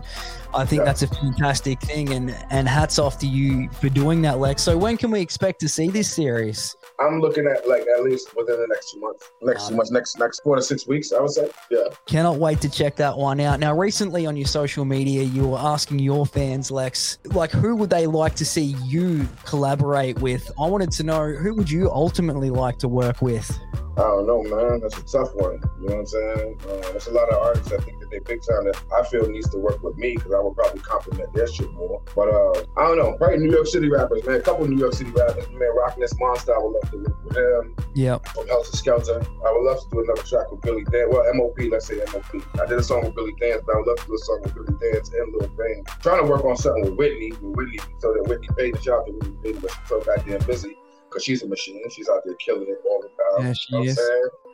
I 0.54 0.66
think 0.66 0.80
Yeah. 0.80 0.86
that's 0.86 1.02
a 1.02 1.08
fantastic 1.08 1.80
thing. 1.82 2.14
And 2.14 2.36
and 2.50 2.68
hats 2.68 3.00
off 3.00 3.20
to 3.20 3.28
you 3.28 3.70
for 3.80 3.90
doing 3.90 4.22
that, 4.24 4.40
Lex. 4.40 4.62
So 4.62 4.78
when 4.78 4.98
can 4.98 5.12
we 5.12 5.20
expect 5.22 5.60
to 5.62 5.70
see 5.70 5.90
this 5.90 6.10
series? 6.12 6.76
I'm 7.02 7.20
looking 7.20 7.48
at 7.48 7.68
like 7.68 7.86
at 7.88 8.04
least 8.04 8.36
within 8.36 8.60
the 8.60 8.68
next 8.68 8.92
two 8.92 9.00
months, 9.00 9.32
next 9.42 9.68
two 9.68 9.76
months, 9.76 9.92
next 9.92 10.20
next 10.20 10.42
four 10.42 10.56
to 10.56 10.62
six 10.62 10.88
weeks, 10.88 11.12
I 11.12 11.22
would 11.22 11.32
say. 11.32 11.50
Yeah. 11.70 11.84
Cannot 12.06 12.38
wait 12.38 12.62
to 12.62 12.70
check 12.70 12.96
that 12.98 13.18
one 13.18 13.40
out. 13.40 13.60
Now, 13.60 13.76
recently 13.76 14.26
on 14.26 14.36
your 14.38 14.48
social 14.48 14.86
media, 14.86 15.24
you 15.24 15.48
were 15.48 15.60
asking 15.60 16.00
your 16.00 16.26
fans, 16.26 16.72
Lex, 16.72 17.20
like 17.26 17.52
who 17.52 17.76
would 17.76 17.90
they 17.90 18.08
like 18.08 18.36
to 18.36 18.46
see 18.46 18.76
you 18.86 19.28
collaborate 19.46 20.20
with? 20.20 20.50
I 20.60 20.68
wanted 20.68 20.92
to 20.92 21.04
know 21.04 21.32
who 21.32 21.54
would 21.56 21.70
you 21.70 21.90
ultimately 21.92 22.50
like 22.50 22.78
to 22.80 22.88
work 22.88 23.22
with? 23.22 23.60
I 23.98 24.02
don't 24.02 24.26
know, 24.26 24.42
man. 24.44 24.80
That's 24.80 24.98
a 24.98 25.04
tough 25.04 25.36
one. 25.36 25.62
You 25.80 25.90
know 25.90 25.96
what 25.96 26.00
I'm 26.00 26.06
saying? 26.06 26.60
Uh, 26.64 26.92
there's 26.92 27.08
a 27.08 27.12
lot 27.12 27.30
of 27.30 27.44
artists 27.44 27.74
I 27.74 27.78
think 27.78 28.00
that 28.00 28.10
they 28.10 28.20
big 28.20 28.42
time 28.42 28.64
that 28.66 28.82
I 28.96 29.04
feel 29.04 29.28
needs 29.28 29.50
to 29.50 29.58
work 29.58 29.84
with 29.84 29.98
me 29.98 30.16
because 30.16 30.34
I 30.34 30.40
would 30.40 30.56
probably 30.56 30.80
compliment 30.80 31.34
their 31.34 31.48
shit 31.48 31.72
more. 31.74 32.02
But 32.16 32.30
uh, 32.30 32.64
I 32.78 32.88
don't 32.88 32.98
know. 32.98 33.18
Probably 33.18 33.40
New 33.40 33.52
York 33.52 33.68
City 33.68 33.90
rappers, 33.90 34.26
man. 34.26 34.36
A 34.36 34.42
couple 34.42 34.66
New 34.68 34.78
York 34.78 34.94
City 34.94 35.12
rappers, 35.12 35.48
man. 35.50 35.76
Rockness 35.76 36.18
Monster, 36.20 36.56
I 36.56 36.60
would 36.60 36.72
love 36.72 36.92
to 36.92 36.98
work 36.98 37.26
with 37.26 37.38
him. 37.38 37.76
Yep. 37.96 38.28
From 38.30 38.48
Heltah 38.48 38.76
Skeltah, 38.76 39.26
I 39.46 39.52
would 39.52 39.64
love 39.64 39.84
to 39.84 39.90
do 39.92 40.00
another 40.04 40.24
track 40.24 40.50
with 40.52 40.62
Billy 40.62 40.86
Danze. 40.86 41.10
Well, 41.10 41.34
MOP, 41.34 41.60
let's 41.70 41.88
say 41.88 42.00
MOP. 42.14 42.62
I 42.62 42.66
did 42.66 42.80
a 42.80 42.84
song 42.84 43.04
with 43.04 43.16
Billy 43.16 43.34
Danze, 43.42 43.66
but 43.66 43.76
I 43.76 43.78
would 43.80 43.88
love 43.88 44.00
to 44.00 44.08
do 44.08 44.16
a 44.16 44.20
song 44.20 44.40
with 44.44 44.56
Billy 44.56 44.74
Danze 44.80 45.12
and 45.14 45.34
Lil 45.34 45.50
Fame. 45.58 45.84
Trying 46.02 46.24
to 46.24 46.30
work 46.30 46.46
on 46.46 46.56
something 46.56 46.84
with 46.84 46.96
Whitney, 46.96 47.32
with 47.42 47.56
Whitney, 47.56 47.80
so 48.00 48.14
that 48.14 48.24
Whitney 48.28 48.48
paid 48.58 48.76
the 48.76 48.82
shot 48.82 49.06
to 49.06 49.12
Whitney 49.12 49.60
but 49.60 49.72
she's 49.72 49.90
so 49.90 50.00
goddamn 50.02 50.46
busy 50.48 50.78
because 51.12 51.24
she's 51.24 51.44
a 51.44 51.48
machine. 51.48 51.84
She's 51.92 52.08
out 52.08 52.22
there 52.26 52.36
killing 52.36 52.68
it 52.68 52.82
all 52.90 53.02
the 53.02 53.10
time. 53.10 53.48
Yeah, 53.48 53.54
she 53.54 53.76
you 53.76 53.80
know 53.80 53.86
is. 53.86 54.00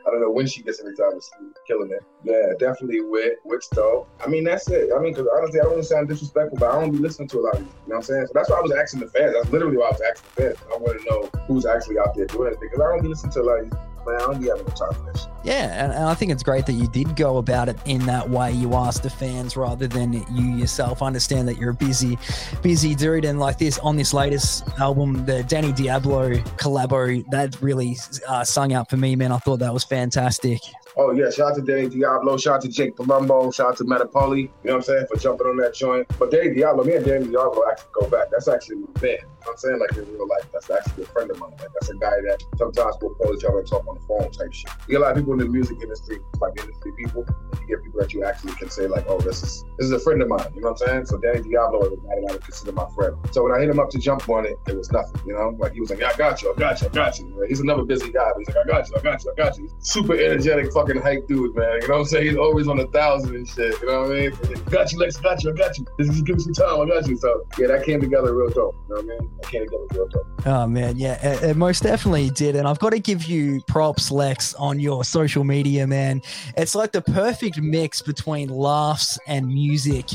I 0.07 0.11
don't 0.11 0.21
know 0.21 0.31
when 0.31 0.47
she 0.47 0.63
gets 0.63 0.79
any 0.79 0.95
time 0.95 1.11
to 1.11 1.21
sleep, 1.21 1.53
killing 1.67 1.91
it. 1.91 2.01
Yeah, 2.23 2.53
definitely 2.57 3.01
Wit, 3.01 3.39
Wit's 3.43 3.67
dope. 3.67 4.07
I 4.25 4.29
mean, 4.29 4.45
that's 4.45 4.69
it. 4.69 4.89
I 4.95 5.01
mean, 5.01 5.13
because 5.13 5.27
honestly, 5.35 5.59
I 5.59 5.63
don't 5.63 5.73
want 5.73 5.83
to 5.83 5.89
sound 5.89 6.07
disrespectful, 6.07 6.57
but 6.57 6.69
I 6.69 6.79
don't 6.79 6.91
be 6.91 6.97
listening 6.97 7.27
to 7.29 7.39
a 7.39 7.41
lot 7.41 7.55
of 7.55 7.59
these. 7.59 7.67
You 7.67 7.89
know 7.89 7.95
what 7.95 7.95
I'm 7.97 8.03
saying? 8.03 8.27
So 8.27 8.31
that's 8.33 8.49
why 8.49 8.57
I 8.57 8.61
was 8.61 8.71
asking 8.71 9.01
the 9.01 9.07
fans. 9.07 9.33
That's 9.33 9.49
literally 9.51 9.77
why 9.77 9.87
I 9.87 9.91
was 9.91 10.01
asking 10.01 10.29
the 10.35 10.41
fans. 10.41 10.57
I 10.73 10.77
want 10.77 10.99
to 10.99 11.05
know 11.09 11.29
who's 11.47 11.65
actually 11.65 11.99
out 11.99 12.15
there 12.15 12.25
doing 12.25 12.53
it 12.53 12.59
because 12.61 12.79
I 12.79 12.87
don't 12.87 13.01
be 13.01 13.09
listening 13.09 13.33
to 13.33 13.41
a 13.41 13.43
lot 13.43 13.59
of 13.59 13.65
these. 13.65 13.79
Man, 14.07 14.15
I 14.15 14.19
don't 14.19 14.41
be 14.41 14.47
having 14.47 14.63
no 14.63 14.73
time 14.73 14.93
for 14.93 15.11
this. 15.11 15.27
Yeah, 15.47 15.85
and, 15.85 15.93
I 15.93 16.13
think 16.13 16.33
it's 16.33 16.43
great 16.43 16.65
that 16.65 16.73
you 16.73 16.89
did 16.89 17.15
go 17.15 17.37
about 17.37 17.69
it 17.69 17.77
in 17.85 18.05
that 18.05 18.29
way. 18.29 18.51
You 18.51 18.73
asked 18.73 19.03
the 19.03 19.09
fans 19.09 19.55
rather 19.55 19.87
than 19.87 20.11
you 20.11 20.57
yourself. 20.57 21.01
Understand 21.01 21.47
that 21.47 21.57
you're 21.57 21.69
a 21.69 21.73
busy, 21.73 22.17
busy 22.61 22.93
dude, 22.93 23.23
and 23.23 23.39
like 23.39 23.57
this 23.57 23.79
on 23.79 23.95
this 23.95 24.13
latest 24.13 24.67
album, 24.77 25.25
the 25.25 25.43
Danny 25.43 25.71
Diablo 25.71 26.31
collabo, 26.57 27.23
that 27.31 27.61
really 27.61 27.95
uh, 28.27 28.43
sung 28.43 28.73
out 28.73 28.89
for 28.89 28.97
me, 28.97 29.15
man. 29.15 29.31
I 29.31 29.37
thought 29.37 29.59
that 29.59 29.73
was 29.73 29.85
fantastic. 29.85 30.59
Oh 30.99 31.11
yeah, 31.11 31.29
shout 31.29 31.51
out 31.51 31.55
to 31.57 31.61
Danny 31.61 31.87
Diablo, 31.87 32.37
shout 32.37 32.55
out 32.55 32.61
to 32.63 32.69
Jake 32.69 32.95
Palumbo, 32.95 33.53
shout 33.53 33.67
out 33.67 33.77
to 33.77 33.83
Metapoli, 33.83 34.39
you 34.39 34.49
know 34.63 34.73
what 34.73 34.75
I'm 34.77 34.81
saying, 34.81 35.05
for 35.07 35.17
jumping 35.17 35.45
on 35.45 35.55
that 35.57 35.75
joint. 35.75 36.07
But 36.17 36.31
Danny 36.31 36.55
Diablo, 36.55 36.83
me 36.83 36.95
and 36.95 37.05
Danny 37.05 37.27
Diablo 37.27 37.61
actually 37.69 37.91
go 37.93 38.09
back. 38.09 38.31
That's 38.31 38.47
actually 38.47 38.77
my 38.77 38.87
man. 38.99 39.11
You 39.11 39.17
know 39.17 39.27
what 39.37 39.51
I'm 39.51 39.57
saying? 39.57 39.79
Like 39.79 39.91
in 39.91 40.11
real 40.11 40.27
life. 40.27 40.49
That's 40.51 40.71
actually 40.71 41.03
a 41.03 41.05
friend 41.05 41.29
of 41.29 41.37
mine. 41.37 41.51
Like 41.59 41.69
that's 41.71 41.89
a 41.89 41.97
guy 41.97 42.17
that 42.25 42.43
sometimes 42.57 42.95
we'll 42.99 43.13
call 43.13 43.35
each 43.35 43.43
other 43.43 43.59
and 43.59 43.67
talk 43.67 43.87
on 43.87 43.93
the 43.93 44.01
phone 44.07 44.31
type 44.31 44.51
shit. 44.51 44.71
You 44.87 44.93
get 44.93 45.01
a 45.01 45.03
lot 45.03 45.11
of 45.11 45.17
people 45.17 45.35
in 45.39 45.45
the 45.45 45.51
music 45.51 45.77
industry, 45.81 46.19
like 46.39 46.59
industry 46.59 46.91
people. 46.97 47.25
You 47.61 47.67
get 47.67 47.83
people 47.83 47.99
that 48.01 48.13
you 48.13 48.23
actually 48.23 48.53
can 48.53 48.69
say, 48.69 48.87
like, 48.87 49.05
oh, 49.07 49.19
this 49.19 49.43
is 49.43 49.63
this 49.77 49.85
is 49.85 49.91
a 49.91 49.99
friend 49.99 50.21
of 50.21 50.27
mine. 50.27 50.51
You 50.55 50.61
know 50.61 50.71
what 50.71 50.81
I'm 50.81 50.87
saying? 50.87 51.05
So 51.05 51.17
Danny 51.17 51.41
Diablo 51.41 51.81
is 51.85 51.93
a 51.93 51.97
guy 51.97 52.33
that 52.33 52.41
consider 52.43 52.71
my 52.71 52.87
friend. 52.95 53.15
So 53.31 53.43
when 53.43 53.53
I 53.53 53.59
hit 53.59 53.69
him 53.69 53.79
up 53.79 53.89
to 53.91 53.99
jump 53.99 54.27
on 54.29 54.45
it, 54.45 54.57
it 54.67 54.75
was 54.75 54.91
nothing, 54.91 55.21
you 55.25 55.33
know? 55.33 55.55
Like 55.57 55.73
he 55.73 55.81
was 55.81 55.89
like, 55.89 55.99
yeah, 55.99 56.11
I 56.13 56.17
got 56.17 56.41
you, 56.41 56.53
I 56.53 56.59
got 56.59 56.81
you, 56.81 56.87
I 56.87 56.91
got 56.91 57.19
you. 57.19 57.45
He's 57.47 57.59
another 57.59 57.83
busy 57.83 58.11
guy, 58.11 58.31
but 58.33 58.39
he's 58.39 58.47
like, 58.47 58.65
I 58.65 58.67
got 58.67 58.89
you, 58.89 58.95
I 58.97 59.01
got 59.01 59.23
you, 59.23 59.31
I 59.31 59.35
got 59.35 59.57
you. 59.57 59.69
Super 59.79 60.13
energetic 60.13 60.71
fucking 60.73 61.01
hype 61.01 61.27
dude, 61.27 61.55
man. 61.55 61.81
You 61.81 61.87
know 61.87 61.95
what 61.95 61.99
I'm 62.01 62.05
saying? 62.05 62.27
He's 62.27 62.37
always 62.37 62.67
on 62.67 62.79
a 62.79 62.87
thousand 62.87 63.35
and 63.35 63.47
shit. 63.47 63.79
You 63.81 63.87
know 63.87 64.01
what 64.01 64.11
I 64.11 64.19
mean? 64.19 64.31
Like, 64.31 64.71
got 64.71 64.91
you, 64.91 64.99
Lex, 64.99 65.17
got 65.17 65.43
you, 65.43 65.51
I 65.51 65.53
got 65.53 65.77
you. 65.77 65.85
Just 65.99 66.25
give 66.25 66.37
me 66.37 66.43
some 66.43 66.53
time, 66.53 66.81
I 66.81 66.85
got 66.85 67.07
you. 67.07 67.17
So 67.17 67.45
yeah, 67.57 67.67
that 67.67 67.85
came 67.85 68.01
together 68.01 68.33
real 68.33 68.49
dope. 68.49 68.75
You 68.89 68.95
know 68.95 69.01
what 69.01 69.05
I 69.05 69.19
mean? 69.19 69.29
That 69.41 69.51
came 69.51 69.65
together 69.65 69.85
real 69.91 70.07
dope. 70.07 70.47
Oh 70.47 70.67
man, 70.67 70.97
yeah, 70.97 71.25
it, 71.25 71.43
it 71.43 71.57
most 71.57 71.83
definitely 71.83 72.29
did, 72.29 72.55
and 72.55 72.67
I've 72.67 72.79
got 72.79 72.91
to 72.91 72.99
give 72.99 73.25
you 73.25 73.61
props, 73.67 74.11
Lex, 74.11 74.53
on 74.55 74.79
your 74.79 75.03
social 75.03 75.26
media, 75.43 75.87
man. 75.87 76.21
It's 76.55 76.75
like 76.75 76.91
the 76.91 77.01
perfect 77.01 77.61
mix 77.61 78.01
between 78.01 78.49
laughs 78.49 79.19
and 79.27 79.47
music. 79.47 80.05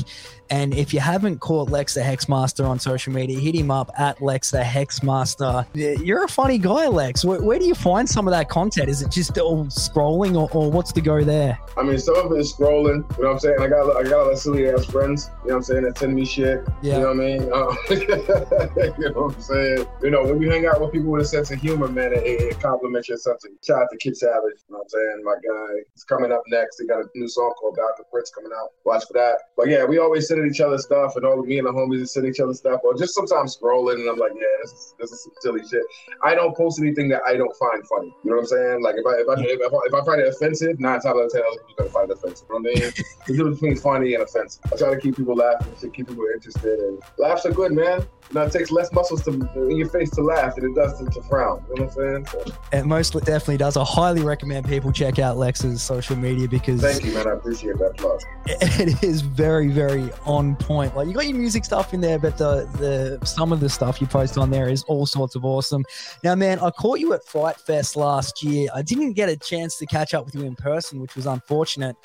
And 0.49 0.73
if 0.75 0.93
you 0.93 0.99
haven't 0.99 1.39
caught 1.39 1.71
Lex 1.71 1.95
the 1.95 2.01
Hexmaster 2.01 2.67
on 2.67 2.79
social 2.79 3.11
media, 3.11 3.39
hit 3.39 3.55
him 3.55 3.71
up 3.71 3.89
at 3.97 4.21
Lex 4.21 4.51
the 4.51 4.59
Hexmaster. 4.59 5.65
You're 5.73 6.25
a 6.25 6.27
funny 6.27 6.59
guy, 6.59 6.87
Lex. 6.87 7.25
Where, 7.25 7.41
where 7.41 7.57
do 7.57 7.65
you 7.65 7.73
find 7.73 8.07
some 8.07 8.27
of 8.27 8.31
that 8.33 8.49
content? 8.49 8.87
Is 8.89 9.01
it 9.01 9.09
just 9.09 9.35
all 9.39 9.65
scrolling, 9.65 10.35
or, 10.35 10.49
or 10.51 10.69
what's 10.69 10.91
the 10.91 11.01
go 11.01 11.23
there? 11.23 11.57
I 11.75 11.81
mean, 11.81 11.97
some 11.97 12.15
of 12.17 12.31
it 12.31 12.39
is 12.39 12.53
scrolling. 12.53 13.03
You 13.17 13.23
know 13.23 13.29
what 13.29 13.31
I'm 13.31 13.39
saying? 13.39 13.57
I 13.61 13.67
got 13.67 13.97
I 13.97 14.03
got 14.03 14.13
a 14.13 14.25
lot 14.25 14.31
of 14.33 14.37
silly 14.37 14.69
ass 14.69 14.85
friends. 14.85 15.31
You 15.43 15.49
know 15.49 15.55
what 15.55 15.55
I'm 15.55 15.63
saying? 15.63 15.83
That 15.85 15.97
send 15.97 16.13
me 16.13 16.25
shit. 16.25 16.63
Yeah. 16.81 16.97
You 16.97 17.01
know 17.01 17.07
what 17.07 17.13
I 17.13 17.23
mean? 17.23 17.41
Um, 17.51 17.77
you 18.99 19.09
know 19.09 19.21
what 19.21 19.35
I'm 19.35 19.41
saying? 19.41 19.87
You 20.03 20.09
know, 20.11 20.23
when 20.23 20.41
you 20.41 20.51
hang 20.51 20.67
out 20.67 20.79
with 20.79 20.91
people 20.91 21.09
with 21.09 21.23
a 21.23 21.25
sense 21.25 21.49
of 21.49 21.59
humor, 21.59 21.87
man, 21.87 22.13
it, 22.13 22.23
it 22.25 22.59
compliments 22.59 23.09
your 23.09 23.17
sense 23.17 23.43
of. 23.45 23.51
Shout 23.65 23.81
out 23.81 23.87
to 23.91 23.97
Kid 23.97 24.17
Savage. 24.17 24.59
You 24.69 24.73
know 24.73 24.77
what 24.77 24.83
I'm 24.83 24.89
saying? 24.93 25.23
My 25.23 25.35
guy. 25.35 25.83
He's 25.93 26.03
coming 26.03 26.31
up 26.31 26.43
next. 26.47 26.79
He 26.79 26.87
got 26.87 27.01
a 27.01 27.05
new 27.15 27.27
song 27.27 27.53
called 27.59 27.75
Dr. 27.75 28.03
to 28.03 28.09
Fritz 28.11 28.31
coming 28.31 28.51
out. 28.55 28.69
Watch 28.85 29.05
for 29.07 29.13
that. 29.13 29.37
But 29.57 29.67
yeah, 29.69 29.85
we 29.85 29.97
always 29.97 30.27
send 30.27 30.45
each 30.49 30.61
other 30.61 30.77
stuff, 30.77 31.15
and 31.15 31.25
all 31.25 31.39
of 31.39 31.45
me 31.45 31.57
and 31.57 31.67
the 31.67 31.71
homies 31.71 31.99
just 31.99 32.13
send 32.13 32.27
each 32.27 32.39
other 32.39 32.53
stuff, 32.53 32.81
or 32.83 32.95
just 32.95 33.15
sometimes 33.15 33.57
scrolling, 33.57 33.95
and 33.95 34.09
I'm 34.09 34.17
like, 34.17 34.33
yeah, 34.35 34.55
this 34.61 34.71
is, 34.71 34.95
this 34.99 35.11
is 35.11 35.23
some 35.23 35.33
silly 35.41 35.67
shit. 35.67 35.83
I 36.23 36.35
don't 36.35 36.55
post 36.55 36.79
anything 36.79 37.09
that 37.09 37.21
I 37.25 37.35
don't 37.35 37.55
find 37.57 37.85
funny. 37.87 38.13
You 38.23 38.31
know 38.31 38.37
what 38.37 38.43
I'm 38.43 38.47
saying? 38.47 38.83
Like 38.83 38.95
if 38.97 39.05
I 39.05 39.13
if 39.21 39.29
I 39.29 39.35
if 39.41 39.73
I, 39.73 39.79
if 39.85 39.93
I 39.93 40.05
find 40.05 40.21
it 40.21 40.27
offensive, 40.27 40.79
nine 40.79 41.01
times 41.01 41.05
out 41.05 41.17
of 41.17 41.31
ten, 41.31 41.41
other 41.41 41.61
people 41.67 41.75
gonna 41.77 41.89
find 41.89 42.11
it 42.11 42.17
offensive. 42.17 42.47
You 42.49 42.59
know 42.59 42.69
what 42.69 42.77
I 42.77 42.81
mean? 42.81 42.93
the 43.27 43.33
difference 43.33 43.59
between 43.59 43.77
funny 43.77 44.13
and 44.13 44.23
offensive. 44.23 44.61
I 44.71 44.77
try 44.77 44.89
to 44.93 44.99
keep 44.99 45.15
people 45.17 45.35
laughing, 45.35 45.73
shit, 45.79 45.93
keep 45.93 46.07
people 46.07 46.25
interested, 46.33 46.79
and 46.79 47.01
laughs 47.17 47.45
are 47.45 47.51
good, 47.51 47.71
man. 47.71 48.05
Know, 48.33 48.41
it 48.41 48.51
takes 48.51 48.71
less 48.71 48.91
muscles 48.91 49.23
to 49.23 49.31
in 49.31 49.77
your 49.77 49.89
face 49.89 50.09
to 50.11 50.21
laugh 50.21 50.55
than 50.55 50.65
it 50.65 50.75
does 50.75 50.97
to, 50.99 51.05
to 51.05 51.21
frown. 51.23 51.63
You 51.69 51.75
know 51.75 51.85
what 51.85 51.97
I'm 51.97 52.25
saying? 52.25 52.45
So, 52.45 52.53
It 52.71 52.85
most 52.85 53.13
definitely 53.13 53.57
does. 53.57 53.77
I 53.77 53.83
highly 53.83 54.23
recommend 54.23 54.67
people 54.67 54.91
check 54.91 55.19
out 55.19 55.37
Lex's 55.37 55.81
social 55.81 56.15
media 56.15 56.47
because 56.47 56.81
thank 56.81 57.03
you, 57.05 57.13
man. 57.13 57.27
I 57.27 57.31
appreciate 57.33 57.77
that 57.77 57.95
plus. 57.97 58.23
it 58.45 59.01
is 59.03 59.21
very 59.21 59.69
very 59.69 60.09
on 60.25 60.55
point 60.57 60.93
like 60.97 61.07
you 61.07 61.13
got 61.13 61.25
your 61.25 61.37
music 61.37 61.63
stuff 61.63 61.93
in 61.93 62.01
there 62.01 62.19
but 62.19 62.37
the 62.37 62.67
the 62.77 63.25
some 63.25 63.53
of 63.53 63.61
the 63.61 63.69
stuff 63.69 64.01
you 64.01 64.07
post 64.07 64.37
on 64.37 64.49
there 64.49 64.67
is 64.67 64.83
all 64.83 65.05
sorts 65.05 65.35
of 65.35 65.45
awesome 65.45 65.85
now 66.25 66.35
man 66.35 66.59
i 66.59 66.69
caught 66.69 66.99
you 66.99 67.13
at 67.13 67.23
fright 67.23 67.55
fest 67.55 67.95
last 67.95 68.43
year 68.43 68.67
i 68.75 68.81
didn't 68.81 69.13
get 69.13 69.29
a 69.29 69.37
chance 69.37 69.77
to 69.77 69.85
catch 69.85 70.13
up 70.13 70.25
with 70.25 70.35
you 70.35 70.41
in 70.41 70.55
person 70.55 70.99
which 70.99 71.15
was 71.15 71.25
unfortunate 71.25 71.95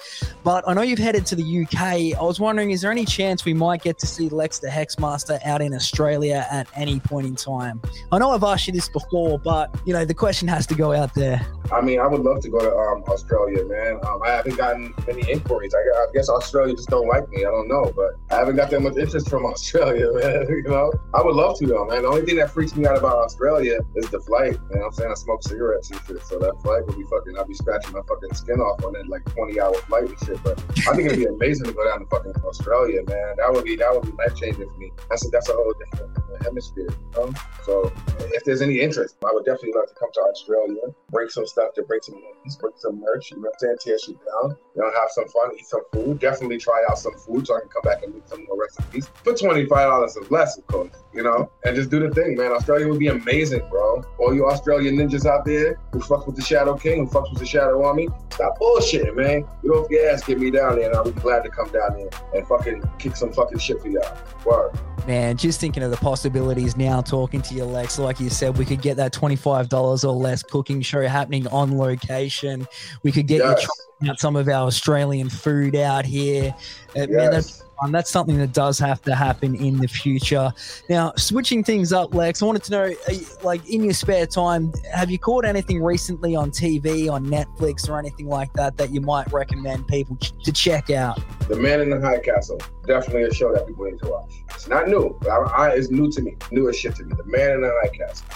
but 0.44 0.62
i 0.68 0.74
know 0.74 0.82
you've 0.82 0.98
headed 0.98 1.26
to 1.26 1.34
the 1.34 1.62
uk 1.62 1.82
i 1.82 2.12
was 2.20 2.38
wondering 2.38 2.70
is 2.70 2.82
there 2.82 2.92
any 2.92 3.04
chance 3.04 3.44
we 3.44 3.54
might 3.54 3.82
get 3.82 3.98
to 3.98 4.06
see 4.06 4.28
lex 4.28 4.60
the 4.60 4.68
hexmaster 4.68 5.44
out 5.44 5.60
in 5.60 5.74
australia 5.74 6.17
at 6.26 6.68
any 6.76 7.00
point 7.00 7.26
in 7.26 7.34
time. 7.34 7.80
I 8.12 8.18
know 8.18 8.30
i've 8.30 8.44
asked 8.44 8.66
you 8.66 8.72
this 8.72 8.88
before 8.88 9.38
but 9.38 9.74
you 9.86 9.92
know 9.92 10.04
the 10.04 10.14
question 10.14 10.48
has 10.48 10.66
to 10.66 10.74
go 10.74 10.92
out 10.92 11.14
there 11.14 11.44
I 11.70 11.82
mean, 11.82 12.00
I 12.00 12.06
would 12.06 12.22
love 12.22 12.40
to 12.40 12.48
go 12.48 12.60
to 12.60 12.74
um, 12.74 13.04
Australia, 13.08 13.64
man. 13.64 14.00
Um, 14.06 14.22
I 14.24 14.30
haven't 14.30 14.56
gotten 14.56 14.94
many 15.06 15.30
inquiries. 15.30 15.74
I, 15.74 15.78
I 15.78 16.06
guess 16.14 16.28
Australia 16.28 16.74
just 16.74 16.88
don't 16.88 17.06
like 17.06 17.28
me. 17.28 17.44
I 17.44 17.50
don't 17.50 17.68
know, 17.68 17.92
but 17.94 18.12
I 18.34 18.38
haven't 18.38 18.56
got 18.56 18.70
that 18.70 18.80
much 18.80 18.96
interest 18.96 19.28
from 19.28 19.44
Australia, 19.52 20.10
man. 20.12 20.46
you 20.48 20.62
know, 20.62 20.92
I 21.12 21.22
would 21.22 21.34
love 21.34 21.58
to 21.58 21.66
though, 21.66 21.84
man. 21.86 22.02
The 22.02 22.08
only 22.08 22.22
thing 22.22 22.36
that 22.36 22.50
freaks 22.50 22.74
me 22.74 22.86
out 22.86 22.96
about 22.96 23.18
Australia 23.18 23.80
is 23.96 24.08
the 24.08 24.20
flight. 24.20 24.52
You 24.52 24.76
know 24.76 24.80
what 24.80 24.86
I'm 24.86 24.92
saying? 24.92 25.10
I 25.10 25.14
smoke 25.14 25.42
cigarettes 25.42 25.90
and 25.90 26.00
shit, 26.06 26.22
so 26.24 26.38
that 26.38 26.60
flight 26.62 26.86
would 26.86 26.96
be 26.96 27.04
fucking. 27.04 27.38
I'd 27.38 27.48
be 27.48 27.54
scratching 27.54 27.92
my 27.92 28.00
fucking 28.08 28.34
skin 28.34 28.60
off 28.60 28.82
on 28.84 28.94
that 28.94 29.08
like 29.08 29.24
20 29.34 29.60
hour 29.60 29.74
flight 29.74 30.08
and 30.08 30.18
shit. 30.24 30.42
But 30.42 30.58
I 30.88 30.96
think 30.96 31.06
it'd 31.06 31.18
be 31.18 31.26
amazing 31.26 31.66
to 31.66 31.72
go 31.72 31.84
down 31.84 32.00
to 32.00 32.06
fucking 32.06 32.32
Australia, 32.44 33.02
man. 33.06 33.36
That 33.36 33.52
would 33.52 33.64
be 33.64 33.76
that 33.76 33.92
would 33.92 34.04
be 34.04 34.12
life 34.12 34.34
changing 34.36 34.70
for 34.70 34.78
me. 34.78 34.90
That's 35.10 35.26
a, 35.26 35.28
that's 35.28 35.50
a 35.50 35.52
whole 35.52 35.74
different 35.78 36.16
hemisphere. 36.42 36.88
You 36.88 37.26
know? 37.26 37.34
So 37.64 37.92
if 38.32 38.44
there's 38.44 38.62
any 38.62 38.80
interest, 38.80 39.16
I 39.24 39.32
would 39.32 39.44
definitely 39.44 39.72
love 39.76 39.88
to 39.88 39.94
come 39.94 40.08
to 40.14 40.20
Australia, 40.20 40.82
bring 41.10 41.28
some 41.28 41.46
stuff 41.46 41.57
to 41.74 41.82
bring 41.82 42.00
some 42.02 42.20
bring 42.60 42.72
some 42.76 43.00
merch, 43.00 43.30
you 43.30 43.36
know 43.36 43.42
what 43.42 43.54
I'm 43.54 43.58
saying? 43.58 43.76
Tear 43.80 43.98
shit 43.98 44.16
down, 44.16 44.56
you 44.74 44.82
know, 44.82 44.90
have 45.00 45.10
some 45.10 45.28
fun, 45.28 45.50
eat 45.58 45.66
some 45.66 45.82
food. 45.92 46.18
Definitely 46.20 46.58
try 46.58 46.84
out 46.88 46.98
some 46.98 47.14
food 47.14 47.46
so 47.46 47.56
I 47.56 47.60
can 47.60 47.68
come 47.68 47.82
back 47.82 48.02
and 48.02 48.14
make 48.14 48.26
some 48.26 48.44
more 48.46 48.58
recipes. 48.58 49.10
For 49.24 49.32
$25 49.32 49.70
or 49.70 50.26
less, 50.30 50.56
of 50.58 50.66
course, 50.66 50.90
you 51.12 51.22
know, 51.22 51.50
and 51.64 51.76
just 51.76 51.90
do 51.90 52.00
the 52.00 52.14
thing, 52.14 52.36
man. 52.36 52.52
Australia 52.52 52.88
would 52.88 52.98
be 52.98 53.08
amazing, 53.08 53.68
bro. 53.70 54.02
All 54.18 54.34
you 54.34 54.46
Australian 54.46 54.96
ninjas 54.96 55.26
out 55.26 55.44
there 55.44 55.78
who 55.92 56.00
fucks 56.00 56.26
with 56.26 56.36
the 56.36 56.42
Shadow 56.42 56.76
King, 56.76 57.06
who 57.06 57.12
fucks 57.12 57.30
with 57.30 57.40
the 57.40 57.46
Shadow 57.46 57.84
Army, 57.84 58.08
stop 58.32 58.58
bullshitting, 58.58 59.16
man. 59.16 59.44
You 59.62 59.74
off 59.74 59.90
your 59.90 60.08
ass, 60.10 60.24
get 60.24 60.38
me 60.38 60.50
down 60.50 60.76
there, 60.76 60.88
and 60.88 60.96
I'll 60.96 61.04
be 61.04 61.12
glad 61.20 61.42
to 61.44 61.50
come 61.50 61.70
down 61.70 61.94
there 61.94 62.10
and 62.34 62.46
fucking 62.46 62.82
kick 62.98 63.16
some 63.16 63.32
fucking 63.32 63.58
shit 63.58 63.80
for 63.80 63.88
y'all. 63.88 64.16
Word. 64.44 64.78
Man, 65.08 65.38
just 65.38 65.58
thinking 65.58 65.82
of 65.82 65.90
the 65.90 65.96
possibilities 65.96 66.76
now 66.76 67.00
talking 67.00 67.40
to 67.40 67.54
you, 67.54 67.64
Lex. 67.64 67.98
Like 67.98 68.20
you 68.20 68.28
said, 68.28 68.58
we 68.58 68.66
could 68.66 68.82
get 68.82 68.98
that 68.98 69.10
$25 69.14 70.04
or 70.04 70.08
less 70.12 70.42
cooking 70.42 70.82
show 70.82 71.00
happening 71.08 71.46
on 71.46 71.78
location. 71.78 72.68
We 73.02 73.10
could 73.10 73.26
get 73.26 73.38
Yes. 73.38 73.62
you 73.62 73.68
trying 74.00 74.10
out 74.10 74.20
some 74.20 74.36
of 74.36 74.46
our 74.48 74.66
Australian 74.66 75.30
food 75.30 75.74
out 75.74 76.04
here. 76.04 76.54
Uh, 76.94 76.98
Man, 76.98 77.08
Yes. 77.10 77.32
that's, 77.32 77.62
um, 77.82 77.92
that's 77.92 78.10
something 78.10 78.36
that 78.38 78.52
does 78.52 78.78
have 78.78 79.02
to 79.02 79.14
happen 79.14 79.54
in 79.54 79.78
the 79.78 79.88
future. 79.88 80.52
Now, 80.88 81.12
switching 81.16 81.62
things 81.62 81.92
up, 81.92 82.14
Lex, 82.14 82.42
I 82.42 82.46
wanted 82.46 82.64
to 82.64 82.70
know, 82.72 82.94
like, 83.42 83.68
in 83.68 83.84
your 83.84 83.92
spare 83.92 84.26
time, 84.26 84.72
have 84.92 85.10
you 85.10 85.18
caught 85.18 85.44
anything 85.44 85.82
recently 85.82 86.34
on 86.34 86.50
TV, 86.50 87.10
on 87.10 87.26
Netflix, 87.26 87.88
or 87.88 87.98
anything 87.98 88.28
like 88.28 88.52
that 88.54 88.76
that 88.78 88.90
you 88.90 89.00
might 89.00 89.30
recommend 89.32 89.86
people 89.86 90.16
ch- 90.16 90.32
to 90.44 90.52
check 90.52 90.90
out? 90.90 91.20
The 91.48 91.56
Man 91.56 91.80
in 91.80 91.90
the 91.90 92.00
High 92.00 92.18
Castle, 92.18 92.60
definitely 92.86 93.22
a 93.24 93.34
show 93.34 93.52
that 93.52 93.66
people 93.66 93.84
need 93.84 93.98
to 94.00 94.08
watch. 94.08 94.32
It's 94.50 94.68
not 94.68 94.88
new, 94.88 95.16
but 95.20 95.30
I, 95.30 95.36
I, 95.36 95.68
it's 95.70 95.90
new 95.90 96.10
to 96.10 96.22
me, 96.22 96.36
new 96.50 96.68
as 96.68 96.76
shit 96.76 96.96
to 96.96 97.04
me. 97.04 97.14
The 97.16 97.24
Man 97.24 97.52
in 97.52 97.60
the 97.62 97.72
High 97.82 97.96
Castle. 97.96 98.26